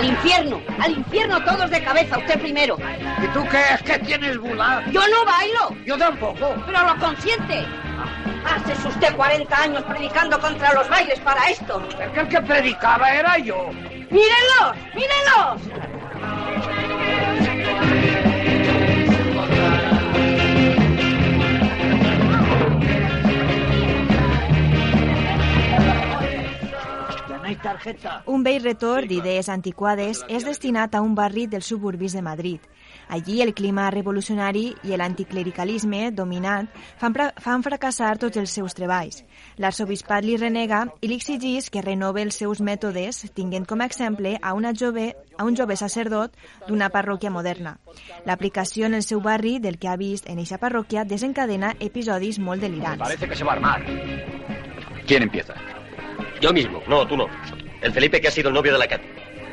Al 0.03 0.09
infierno, 0.09 0.61
al 0.81 0.91
infierno 0.91 1.41
todos 1.45 1.69
de 1.69 1.81
cabeza, 1.81 2.17
usted 2.17 2.37
primero. 2.37 2.75
¿Y 3.23 3.27
tú 3.27 3.41
qué 3.49 3.61
es 3.73 3.81
que 3.83 3.97
tienes 3.99 4.37
bula? 4.37 4.83
Yo 4.91 4.99
no 5.07 5.23
bailo, 5.23 5.85
Yo 5.85 5.97
tampoco. 5.97 6.53
pero 6.65 6.83
lo 6.85 6.97
consiente. 6.97 7.65
Hace 8.45 8.85
usted 8.85 9.15
40 9.15 9.55
años 9.61 9.81
predicando 9.83 10.37
contra 10.41 10.73
los 10.73 10.89
bailes 10.89 11.21
para 11.21 11.45
esto. 11.49 11.81
Es 12.01 12.09
que 12.11 12.19
el 12.19 12.27
que 12.27 12.41
predicaba 12.41 13.13
era 13.13 13.37
yo. 13.37 13.69
¡Mírenlos! 13.71 14.75
¡Mírenlos! 14.93 15.82
Tarjeta. 27.63 28.19
Un 28.28 28.43
vell 28.45 28.62
retorn 28.63 29.10
d'idees 29.10 29.49
antiquades 29.49 30.23
és 30.28 30.45
destinat 30.45 30.95
a 30.95 31.02
un 31.02 31.15
barri 31.15 31.47
dels 31.47 31.71
suburbis 31.71 32.13
de 32.13 32.21
Madrid. 32.21 32.62
Allí 33.10 33.41
el 33.41 33.54
clima 33.54 33.89
revolucionari 33.91 34.73
i 34.84 34.97
l'anticlericalisme 34.97 36.12
dominant 36.12 36.69
fan, 37.02 37.15
fan 37.41 37.63
fracassar 37.65 38.13
tots 38.21 38.39
els 38.39 38.54
seus 38.54 38.76
treballs. 38.78 39.23
L'arsobispat 39.58 40.23
li 40.26 40.38
renega 40.38 40.84
i 41.02 41.10
li 41.10 41.17
exigeix 41.19 41.69
que 41.73 41.84
renove 41.84 42.23
els 42.23 42.39
seus 42.39 42.62
mètodes, 42.62 43.23
tinguent 43.34 43.67
com 43.69 43.82
a 43.82 43.89
exemple 43.89 44.38
a, 44.41 44.54
una 44.54 44.73
jove, 44.73 45.10
a 45.38 45.45
un 45.47 45.58
jove 45.58 45.78
sacerdot 45.80 46.38
d'una 46.67 46.89
parròquia 46.93 47.32
moderna. 47.32 47.78
L'aplicació 48.26 48.88
en 48.88 48.99
el 48.99 49.04
seu 49.04 49.21
barri 49.21 49.60
del 49.60 49.80
que 49.80 49.91
ha 49.91 49.97
vist 49.99 50.30
en 50.30 50.39
eixa 50.43 50.62
parròquia 50.62 51.06
desencadena 51.06 51.76
episodis 51.80 52.39
molt 52.39 52.62
delirants. 52.62 53.04
Parece 53.04 53.28
que 53.28 53.36
se 53.36 53.43
va 53.43 53.54
a 53.54 53.56
armar. 53.56 53.82
¿Quién 55.06 55.23
empieza? 55.23 55.54
Yo 56.43 56.51
mismo. 56.51 56.82
No, 56.89 57.08
tú 57.08 57.15
no. 57.15 57.27
El 57.82 57.93
Felipe 57.93 58.19
que 58.19 58.27
ha 58.27 58.32
sido 58.32 58.49
el 58.49 58.53
novio 58.53 58.73
de 58.73 58.79
la 58.79 58.86
Cat. 58.86 59.01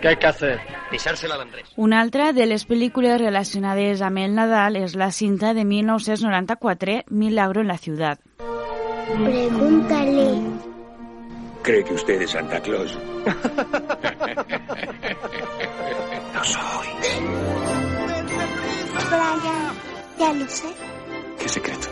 ¿Qué 0.02 0.08
hay 0.08 0.16
que 0.16 0.26
hacer? 0.26 0.58
Pisársela 0.90 1.36
al 1.36 1.42
Andrés. 1.42 1.68
Una 1.76 2.00
altra 2.00 2.32
de 2.32 2.46
les 2.46 2.66
pel·lícules 2.66 3.20
relacionades 3.20 4.02
amb 4.02 4.18
el 4.18 4.34
Nadal 4.34 4.74
és 4.80 4.96
la 4.98 5.12
cinta 5.14 5.54
de 5.54 5.62
1994, 5.64 7.04
Milagro 7.14 7.60
en 7.60 7.68
la 7.68 7.78
ciudad. 7.78 8.18
Pregúntale. 9.06 10.34
¿Cree 11.62 11.84
que 11.84 11.94
usted 11.94 12.22
es 12.22 12.30
Santa 12.32 12.58
Claus? 12.60 12.98
No 16.34 16.44
soy. 16.44 16.86
Brian, 19.10 19.74
ya 20.18 20.32
lo 20.32 20.48
sé. 20.48 20.68
¿Qué 21.38 21.48
secreto? 21.48 21.88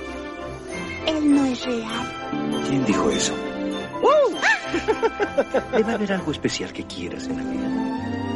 Él 1.07 1.35
no 1.35 1.45
es 1.45 1.67
real. 1.67 2.07
¿Quién 2.69 2.85
dijo 2.87 3.11
eso? 3.11 3.35
Debe 5.73 5.93
haber 5.95 6.13
algo 6.13 6.33
especial 6.33 6.73
que 6.73 6.85
quieras 6.85 7.27
en 7.27 7.37
la 7.37 7.43
vida. 7.43 7.69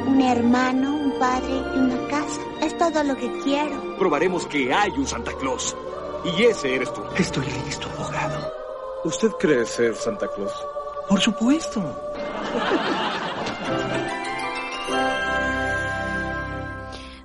Un 0.08 0.20
hermano, 0.20 0.96
un 0.96 1.18
padre 1.18 1.54
y 1.74 1.78
una 1.78 2.08
casa. 2.08 2.40
Es 2.62 2.76
todo 2.78 3.02
lo 3.04 3.16
que 3.16 3.30
quiero. 3.44 3.96
Probaremos 3.98 4.46
que 4.46 4.72
hay 4.72 4.90
un 4.92 5.06
Santa 5.06 5.32
Claus. 5.40 5.76
Y 6.36 6.42
ese 6.44 6.74
eres 6.76 6.92
tú. 6.92 7.02
Estoy 7.16 7.46
listo, 7.66 7.88
abogado. 7.98 8.52
¿Usted 9.04 9.30
cree 9.40 9.64
ser 9.66 9.94
Santa 9.94 10.28
Claus? 10.28 10.52
Por 11.08 11.20
supuesto. 11.20 11.80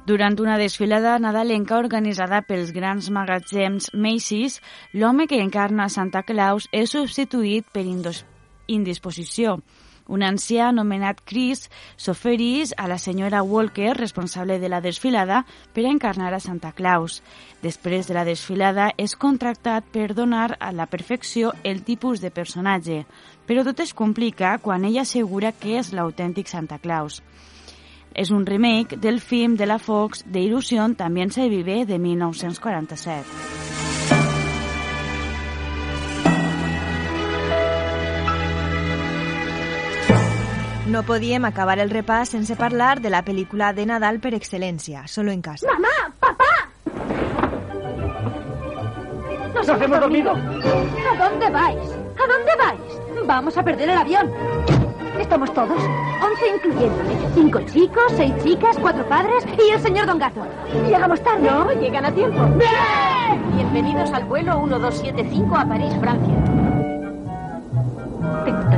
Durant 0.07 0.39
una 0.39 0.57
desfilada 0.57 1.17
nadalenca 1.19 1.77
organitzada 1.77 2.39
pels 2.47 2.71
grans 2.71 3.09
magatzems 3.11 3.89
Macy's, 3.93 4.61
l'home 4.93 5.27
que 5.27 5.41
encarna 5.43 5.89
Santa 5.91 6.23
Claus 6.23 6.69
és 6.71 6.93
substituït 6.95 7.67
per 7.75 7.83
indos- 7.83 8.23
indisposició. 8.67 9.59
Un 10.07 10.23
ancià 10.23 10.69
anomenat 10.69 11.19
Chris 11.27 11.65
s'oferís 11.99 12.73
a 12.77 12.87
la 12.87 12.97
senyora 12.97 13.43
Walker, 13.43 13.93
responsable 13.97 14.57
de 14.59 14.69
la 14.69 14.79
desfilada, 14.81 15.45
per 15.73 15.85
encarnar 15.85 16.33
a 16.33 16.39
Santa 16.39 16.71
Claus. 16.71 17.21
Després 17.61 18.07
de 18.07 18.15
la 18.15 18.23
desfilada 18.23 18.93
és 18.97 19.17
contractat 19.19 19.83
per 19.91 20.13
donar 20.15 20.55
a 20.59 20.71
la 20.71 20.87
perfecció 20.87 21.51
el 21.63 21.83
tipus 21.83 22.21
de 22.23 22.31
personatge, 22.31 23.03
però 23.45 23.65
tot 23.67 23.83
es 23.83 23.93
complica 23.93 24.57
quan 24.63 24.85
ella 24.85 25.03
assegura 25.03 25.51
que 25.51 25.77
és 25.81 25.91
l'autèntic 25.91 26.47
Santa 26.47 26.79
Claus. 26.79 27.21
És 28.15 28.31
un 28.31 28.47
remake 28.47 28.97
del 28.97 29.19
film 29.19 29.57
de 29.57 29.67
la 29.67 29.77
Fox 29.77 30.23
de 30.25 30.39
Ilusión 30.39 30.95
también 30.95 31.31
se 31.31 31.49
vive 31.49 31.85
de 31.85 31.99
1947. 31.99 33.86
No 40.87 41.03
podíem 41.03 41.43
acabar 41.43 41.79
el 41.83 41.89
repàs 41.91 42.29
sense 42.31 42.55
parlar 42.55 43.01
de 43.03 43.09
la 43.11 43.19
pel·lícula 43.27 43.73
de 43.75 43.83
Nadal 43.85 44.21
per 44.23 44.31
excel·lència, 44.37 45.03
Solo 45.11 45.33
en 45.33 45.41
casa. 45.41 45.67
¡Mamá! 45.67 46.15
¡Papá! 46.17 46.53
¡Nos 49.53 49.67
hemos 49.67 49.99
dormido! 49.99 50.31
¿A 50.31 51.29
dónde 51.29 51.49
vais? 51.49 51.91
¿A 52.15 52.27
dónde 52.31 52.55
vais? 52.57 53.27
Vamos 53.27 53.57
a 53.57 53.63
perder 53.63 53.89
el 53.89 53.97
avión. 53.97 54.31
¿Estamos 55.19 55.53
todos? 55.53 55.77
Once 56.23 56.47
incluyéndome. 56.55 57.15
Cinco 57.33 57.59
chicos, 57.73 58.13
seis 58.15 58.33
chicas, 58.41 58.77
cuatro 58.79 59.03
padres 59.09 59.43
y 59.57 59.71
el 59.71 59.81
señor 59.81 60.05
Don 60.05 60.19
Gato. 60.19 60.47
¿Llegamos 60.87 61.21
tarde? 61.21 61.51
No, 61.51 61.69
llegan 61.73 62.05
a 62.05 62.11
tiempo. 62.13 62.47
Bienvenidos 63.55 64.09
al 64.13 64.23
vuelo 64.23 64.61
1275 64.61 65.53
a 65.53 65.65
París, 65.65 65.93
Francia. 65.99 66.66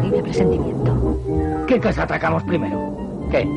Terrible 0.10 0.24
presentimiento. 0.24 1.66
¿Qué 1.68 1.80
casa 1.80 2.04
atacamos 2.04 2.42
primero? 2.44 2.98
¿Qué? 3.30 3.48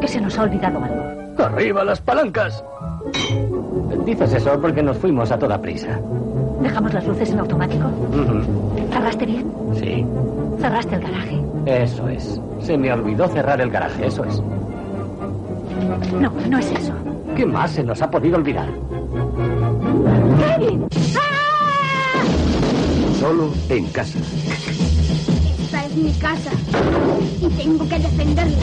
Que 0.00 0.08
se 0.08 0.18
nos 0.20 0.38
ha 0.38 0.42
olvidado 0.44 0.82
algo. 0.82 1.44
¡Arriba 1.44 1.84
las 1.84 2.00
palancas! 2.00 2.64
Dices 4.06 4.32
eso 4.32 4.58
porque 4.60 4.82
nos 4.82 4.96
fuimos 4.96 5.30
a 5.30 5.38
toda 5.38 5.60
prisa. 5.60 6.00
¿Dejamos 6.62 6.94
las 6.94 7.06
luces 7.06 7.30
en 7.30 7.40
automático? 7.40 7.84
Ujú. 7.86 8.90
¿Cerraste 8.90 9.26
bien? 9.26 9.44
Sí, 9.74 10.06
¿Cerraste 10.60 10.94
el 10.94 11.00
garaje? 11.02 11.40
eso 11.66 12.08
es. 12.08 12.40
Se 12.60 12.78
me 12.78 12.90
olvidó 12.92 13.28
cerrar 13.28 13.60
el 13.60 13.70
garaje, 13.70 14.06
eso 14.06 14.24
es. 14.24 14.42
No, 16.20 16.32
no 16.48 16.58
es 16.58 16.70
eso. 16.72 16.92
¿Qué 17.36 17.44
más 17.44 17.70
se 17.72 17.82
nos 17.84 18.00
ha 18.00 18.10
podido 18.10 18.36
olvidar? 18.38 18.68
¡Kevin! 20.58 20.86
Solo 23.20 23.50
en 23.68 23.86
casa. 23.88 24.18
Es 25.94 26.00
mi 26.00 26.12
casa. 26.14 26.50
Y 27.40 27.46
tengo 27.50 27.88
que 27.88 27.98
defenderla. 28.00 28.58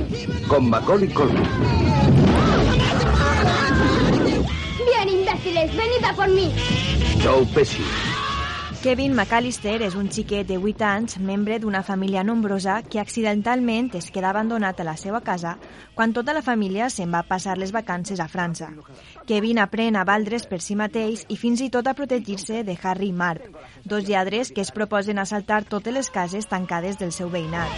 ¡Sí! 0.00 0.44
Con 0.48 0.70
Macaulay 0.70 1.08
Culkin. 1.08 1.42
Bien, 4.86 5.08
imbéciles, 5.10 5.76
venid 5.76 6.04
a 6.08 6.14
por 6.14 6.28
mí. 6.28 6.50
Joe 7.22 7.44
Pesci. 7.54 7.82
Kevin 8.84 9.14
McAllister 9.16 9.78
és 9.80 9.94
un 9.96 10.10
xiquet 10.12 10.44
de 10.44 10.58
8 10.60 10.82
anys, 10.84 11.14
membre 11.16 11.56
d'una 11.56 11.80
família 11.82 12.20
nombrosa 12.20 12.74
que 12.84 13.00
accidentalment 13.00 13.88
es 13.96 14.10
queda 14.12 14.28
abandonat 14.28 14.82
a 14.82 14.84
la 14.84 14.92
seva 15.00 15.22
casa 15.24 15.54
quan 15.94 16.12
tota 16.12 16.34
la 16.36 16.42
família 16.44 16.90
se'n 16.92 17.16
va 17.16 17.22
passar 17.24 17.56
les 17.56 17.72
vacances 17.72 18.20
a 18.20 18.28
França. 18.28 18.68
Kevin 19.24 19.62
aprèn 19.64 19.96
a 19.96 20.04
valdre's 20.04 20.44
per 20.52 20.60
si 20.60 20.76
mateix 20.76 21.24
i 21.32 21.40
fins 21.40 21.64
i 21.64 21.70
tot 21.72 21.88
a 21.88 21.96
protegir-se 21.96 22.60
de 22.60 22.76
Harry 22.82 23.08
i 23.08 23.16
Mark, 23.24 23.48
dos 23.88 24.04
lladres 24.04 24.52
que 24.52 24.60
es 24.60 24.74
proposen 24.76 25.18
assaltar 25.18 25.64
totes 25.64 25.96
les 25.96 26.12
cases 26.12 26.52
tancades 26.52 27.00
del 27.00 27.16
seu 27.16 27.32
veïnat. 27.32 27.72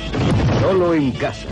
Solo 0.58 0.92
en 0.92 1.12
casa. 1.12 1.46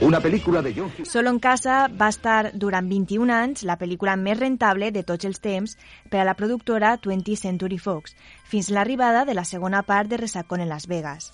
Una 0.00 0.20
película 0.20 0.60
de 0.60 0.74
John. 0.74 0.92
Solo 1.04 1.30
en 1.30 1.38
casa 1.38 1.88
va 1.88 2.10
estar 2.12 2.52
durant 2.52 2.88
21 2.88 3.32
anys 3.32 3.62
la 3.64 3.78
pel·lícula 3.80 4.16
més 4.20 4.36
rentable 4.38 4.90
de 4.92 5.02
tots 5.08 5.24
els 5.24 5.40
temps 5.40 5.72
per 6.12 6.20
a 6.20 6.26
la 6.28 6.34
productora 6.36 6.90
20th 7.00 7.40
Century 7.40 7.78
Fox, 7.78 8.12
fins 8.46 8.70
l'arribada 8.70 9.24
de 9.24 9.34
la 9.34 9.44
segona 9.44 9.82
part 9.82 10.08
de 10.08 10.16
Resacón 10.16 10.60
en 10.60 10.68
Las 10.68 10.86
Vegas. 10.86 11.32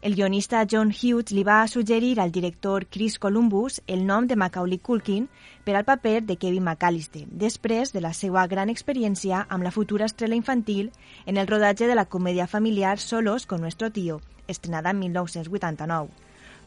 El 0.00 0.14
guionista 0.14 0.64
John 0.70 0.92
Hughes 0.94 1.32
li 1.32 1.42
va 1.42 1.66
suggerir 1.66 2.20
al 2.20 2.30
director 2.30 2.86
Chris 2.86 3.18
Columbus 3.18 3.80
el 3.88 4.06
nom 4.06 4.28
de 4.28 4.36
Macaulay 4.36 4.78
Culkin 4.78 5.26
per 5.64 5.74
al 5.74 5.84
paper 5.84 6.22
de 6.22 6.36
Kevin 6.36 6.62
McAllister, 6.62 7.24
després 7.26 7.92
de 7.92 8.00
la 8.00 8.12
seva 8.14 8.46
gran 8.46 8.70
experiència 8.70 9.44
amb 9.48 9.66
la 9.66 9.72
futura 9.74 10.06
estrella 10.06 10.38
infantil 10.38 10.92
en 11.26 11.36
el 11.36 11.50
rodatge 11.50 11.90
de 11.90 11.98
la 11.98 12.06
comèdia 12.06 12.46
familiar 12.46 12.98
Solos 13.00 13.46
con 13.46 13.60
nuestro 13.60 13.90
tío, 13.90 14.20
estrenada 14.46 14.90
en 14.90 15.00
1989. 15.00 16.10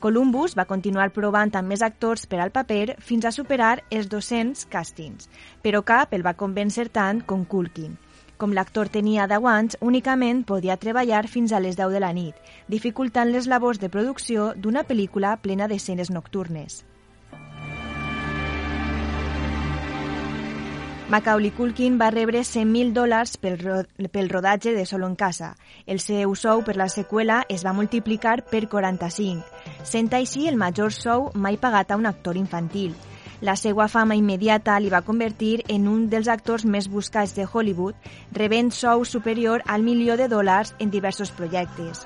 Columbus 0.02 0.58
va 0.58 0.66
continuar 0.66 1.12
provant 1.16 1.56
amb 1.56 1.70
més 1.70 1.84
actors 1.86 2.26
per 2.26 2.40
al 2.42 2.52
paper 2.52 2.98
fins 3.00 3.24
a 3.24 3.32
superar 3.32 3.84
els 3.92 4.10
200 4.10 4.68
càstings, 4.68 5.30
però 5.62 5.86
cap 5.86 6.12
el 6.18 6.26
va 6.26 6.36
convèncer 6.36 6.90
tant 6.90 7.22
com 7.24 7.46
Culkin. 7.46 7.96
Com 8.42 8.56
l'actor 8.58 8.90
tenia 8.90 9.28
10 9.30 9.44
anys, 9.46 9.76
únicament 9.86 10.40
podia 10.50 10.74
treballar 10.82 11.28
fins 11.30 11.52
a 11.54 11.60
les 11.62 11.76
10 11.78 11.92
de 11.94 12.00
la 12.02 12.10
nit, 12.10 12.34
dificultant 12.74 13.30
les 13.30 13.46
labors 13.46 13.78
de 13.78 13.90
producció 13.94 14.56
d'una 14.58 14.82
pel·lícula 14.82 15.36
plena 15.44 15.68
d'escenes 15.70 16.10
nocturnes. 16.10 16.80
Macaulay 21.14 21.52
Culkin 21.52 22.00
va 22.02 22.10
rebre 22.10 22.42
100.000 22.42 22.96
dòlars 22.98 23.36
pel, 23.38 23.60
ro 23.62 23.78
pel 24.10 24.34
rodatge 24.34 24.74
de 24.74 24.88
Solo 24.90 25.06
en 25.12 25.20
casa. 25.20 25.54
El 25.86 26.02
seu 26.02 26.34
sou 26.34 26.66
per 26.66 26.80
la 26.82 26.90
seqüela 26.90 27.44
es 27.48 27.62
va 27.68 27.78
multiplicar 27.78 28.40
per 28.50 28.66
45, 28.74 29.46
sent 29.86 30.10
així 30.18 30.48
el 30.50 30.58
major 30.58 30.90
sou 30.98 31.30
mai 31.36 31.62
pagat 31.62 31.92
a 31.92 32.02
un 32.02 32.10
actor 32.10 32.42
infantil. 32.42 32.96
La 33.42 33.56
seva 33.58 33.88
fama 33.90 34.14
immediata 34.14 34.76
li 34.80 34.92
va 34.94 35.02
convertir 35.02 35.64
en 35.68 35.88
un 35.90 36.04
dels 36.10 36.28
actors 36.30 36.62
més 36.62 36.86
buscats 36.88 37.34
de 37.34 37.48
Hollywood, 37.50 37.96
rebent 38.38 38.70
sou 38.70 39.02
superior 39.04 39.64
al 39.66 39.82
milió 39.82 40.18
de 40.18 40.28
dòlars 40.30 40.76
en 40.78 40.92
diversos 40.94 41.32
projectes. 41.34 42.06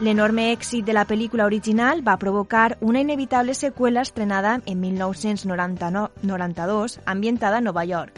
L'enorme 0.00 0.48
èxit 0.54 0.88
de 0.88 0.96
la 0.96 1.04
pel·lícula 1.04 1.44
original 1.44 2.00
va 2.02 2.16
provocar 2.16 2.78
una 2.80 3.04
inevitable 3.04 3.52
seqüela 3.54 4.00
estrenada 4.00 4.62
en 4.64 4.80
1992, 4.80 7.00
ambientada 7.04 7.60
a 7.60 7.66
Nova 7.68 7.84
York, 7.84 8.16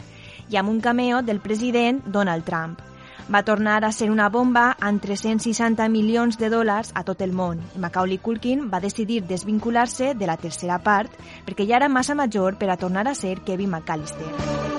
i 0.49 0.55
amb 0.55 0.71
un 0.71 0.79
cameo 0.79 1.21
del 1.21 1.43
president 1.43 2.05
Donald 2.07 2.47
Trump. 2.47 2.94
Va 3.31 3.41
tornar 3.43 3.83
a 3.83 3.91
ser 3.91 4.11
una 4.13 4.29
bomba 4.29 4.75
amb 4.79 5.01
360 5.01 5.87
milions 5.89 6.37
de 6.37 6.51
dòlars 6.53 6.91
a 6.93 7.03
tot 7.07 7.23
el 7.25 7.33
món. 7.33 7.63
Macaulay 7.81 8.19
Culkin 8.21 8.67
va 8.69 8.83
decidir 8.83 9.23
desvincular-se 9.25 10.13
de 10.13 10.29
la 10.29 10.37
tercera 10.37 10.77
part 10.77 11.17
perquè 11.47 11.65
ja 11.65 11.79
era 11.81 11.89
massa 11.89 12.13
major 12.13 12.59
per 12.61 12.69
a 12.69 12.77
tornar 12.77 13.07
a 13.07 13.15
ser 13.15 13.39
Kevin 13.41 13.73
McAllister. 13.73 14.74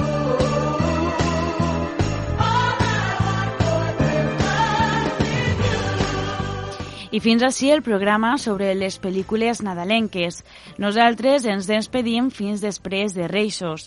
I 7.17 7.21
fins 7.25 7.41
així 7.47 7.71
el 7.73 7.81
programa 7.81 8.35
sobre 8.37 8.75
les 8.77 8.99
pel·lícules 9.01 9.63
nadalenques. 9.65 10.43
Nosaltres 10.77 11.47
ens 11.49 11.65
despedim 11.71 12.29
fins 12.29 12.61
després 12.61 13.15
de 13.17 13.25
Reixos. 13.31 13.87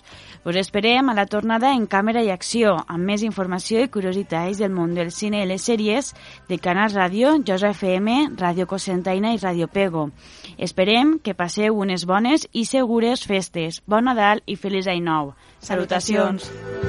Us 0.50 0.58
esperem 0.58 1.12
a 1.12 1.13
la 1.13 1.28
tornada 1.30 1.76
en 1.78 1.86
càmera 1.86 2.24
i 2.26 2.32
acció, 2.34 2.74
amb 2.88 3.06
més 3.06 3.22
informació 3.28 3.84
i 3.86 3.92
curiositats 3.94 4.63
del 4.63 4.74
món 4.74 4.98
del 4.98 5.13
cine 5.13 5.44
i 5.44 5.50
les 5.52 5.70
sèries 5.70 6.15
de 6.50 6.58
Canal 6.58 6.89
Ràdio, 6.96 7.38
Josa 7.46 7.70
FM, 7.78 8.34
Ràdio 8.39 8.65
Cosentaina 8.65 9.36
i 9.36 9.42
Ràdio 9.44 9.70
Pego. 9.70 10.10
Esperem 10.58 11.20
que 11.22 11.38
passeu 11.38 11.78
unes 11.78 12.10
bones 12.10 12.50
i 12.50 12.65
segures 12.65 13.30
festes. 13.30 13.84
Bon 13.86 14.10
Nadal 14.10 14.42
i 14.48 14.58
feliç 14.58 14.89
any 14.89 15.06
nou. 15.06 15.36
Salutacions. 15.60 16.50
Salutacions. 16.50 16.88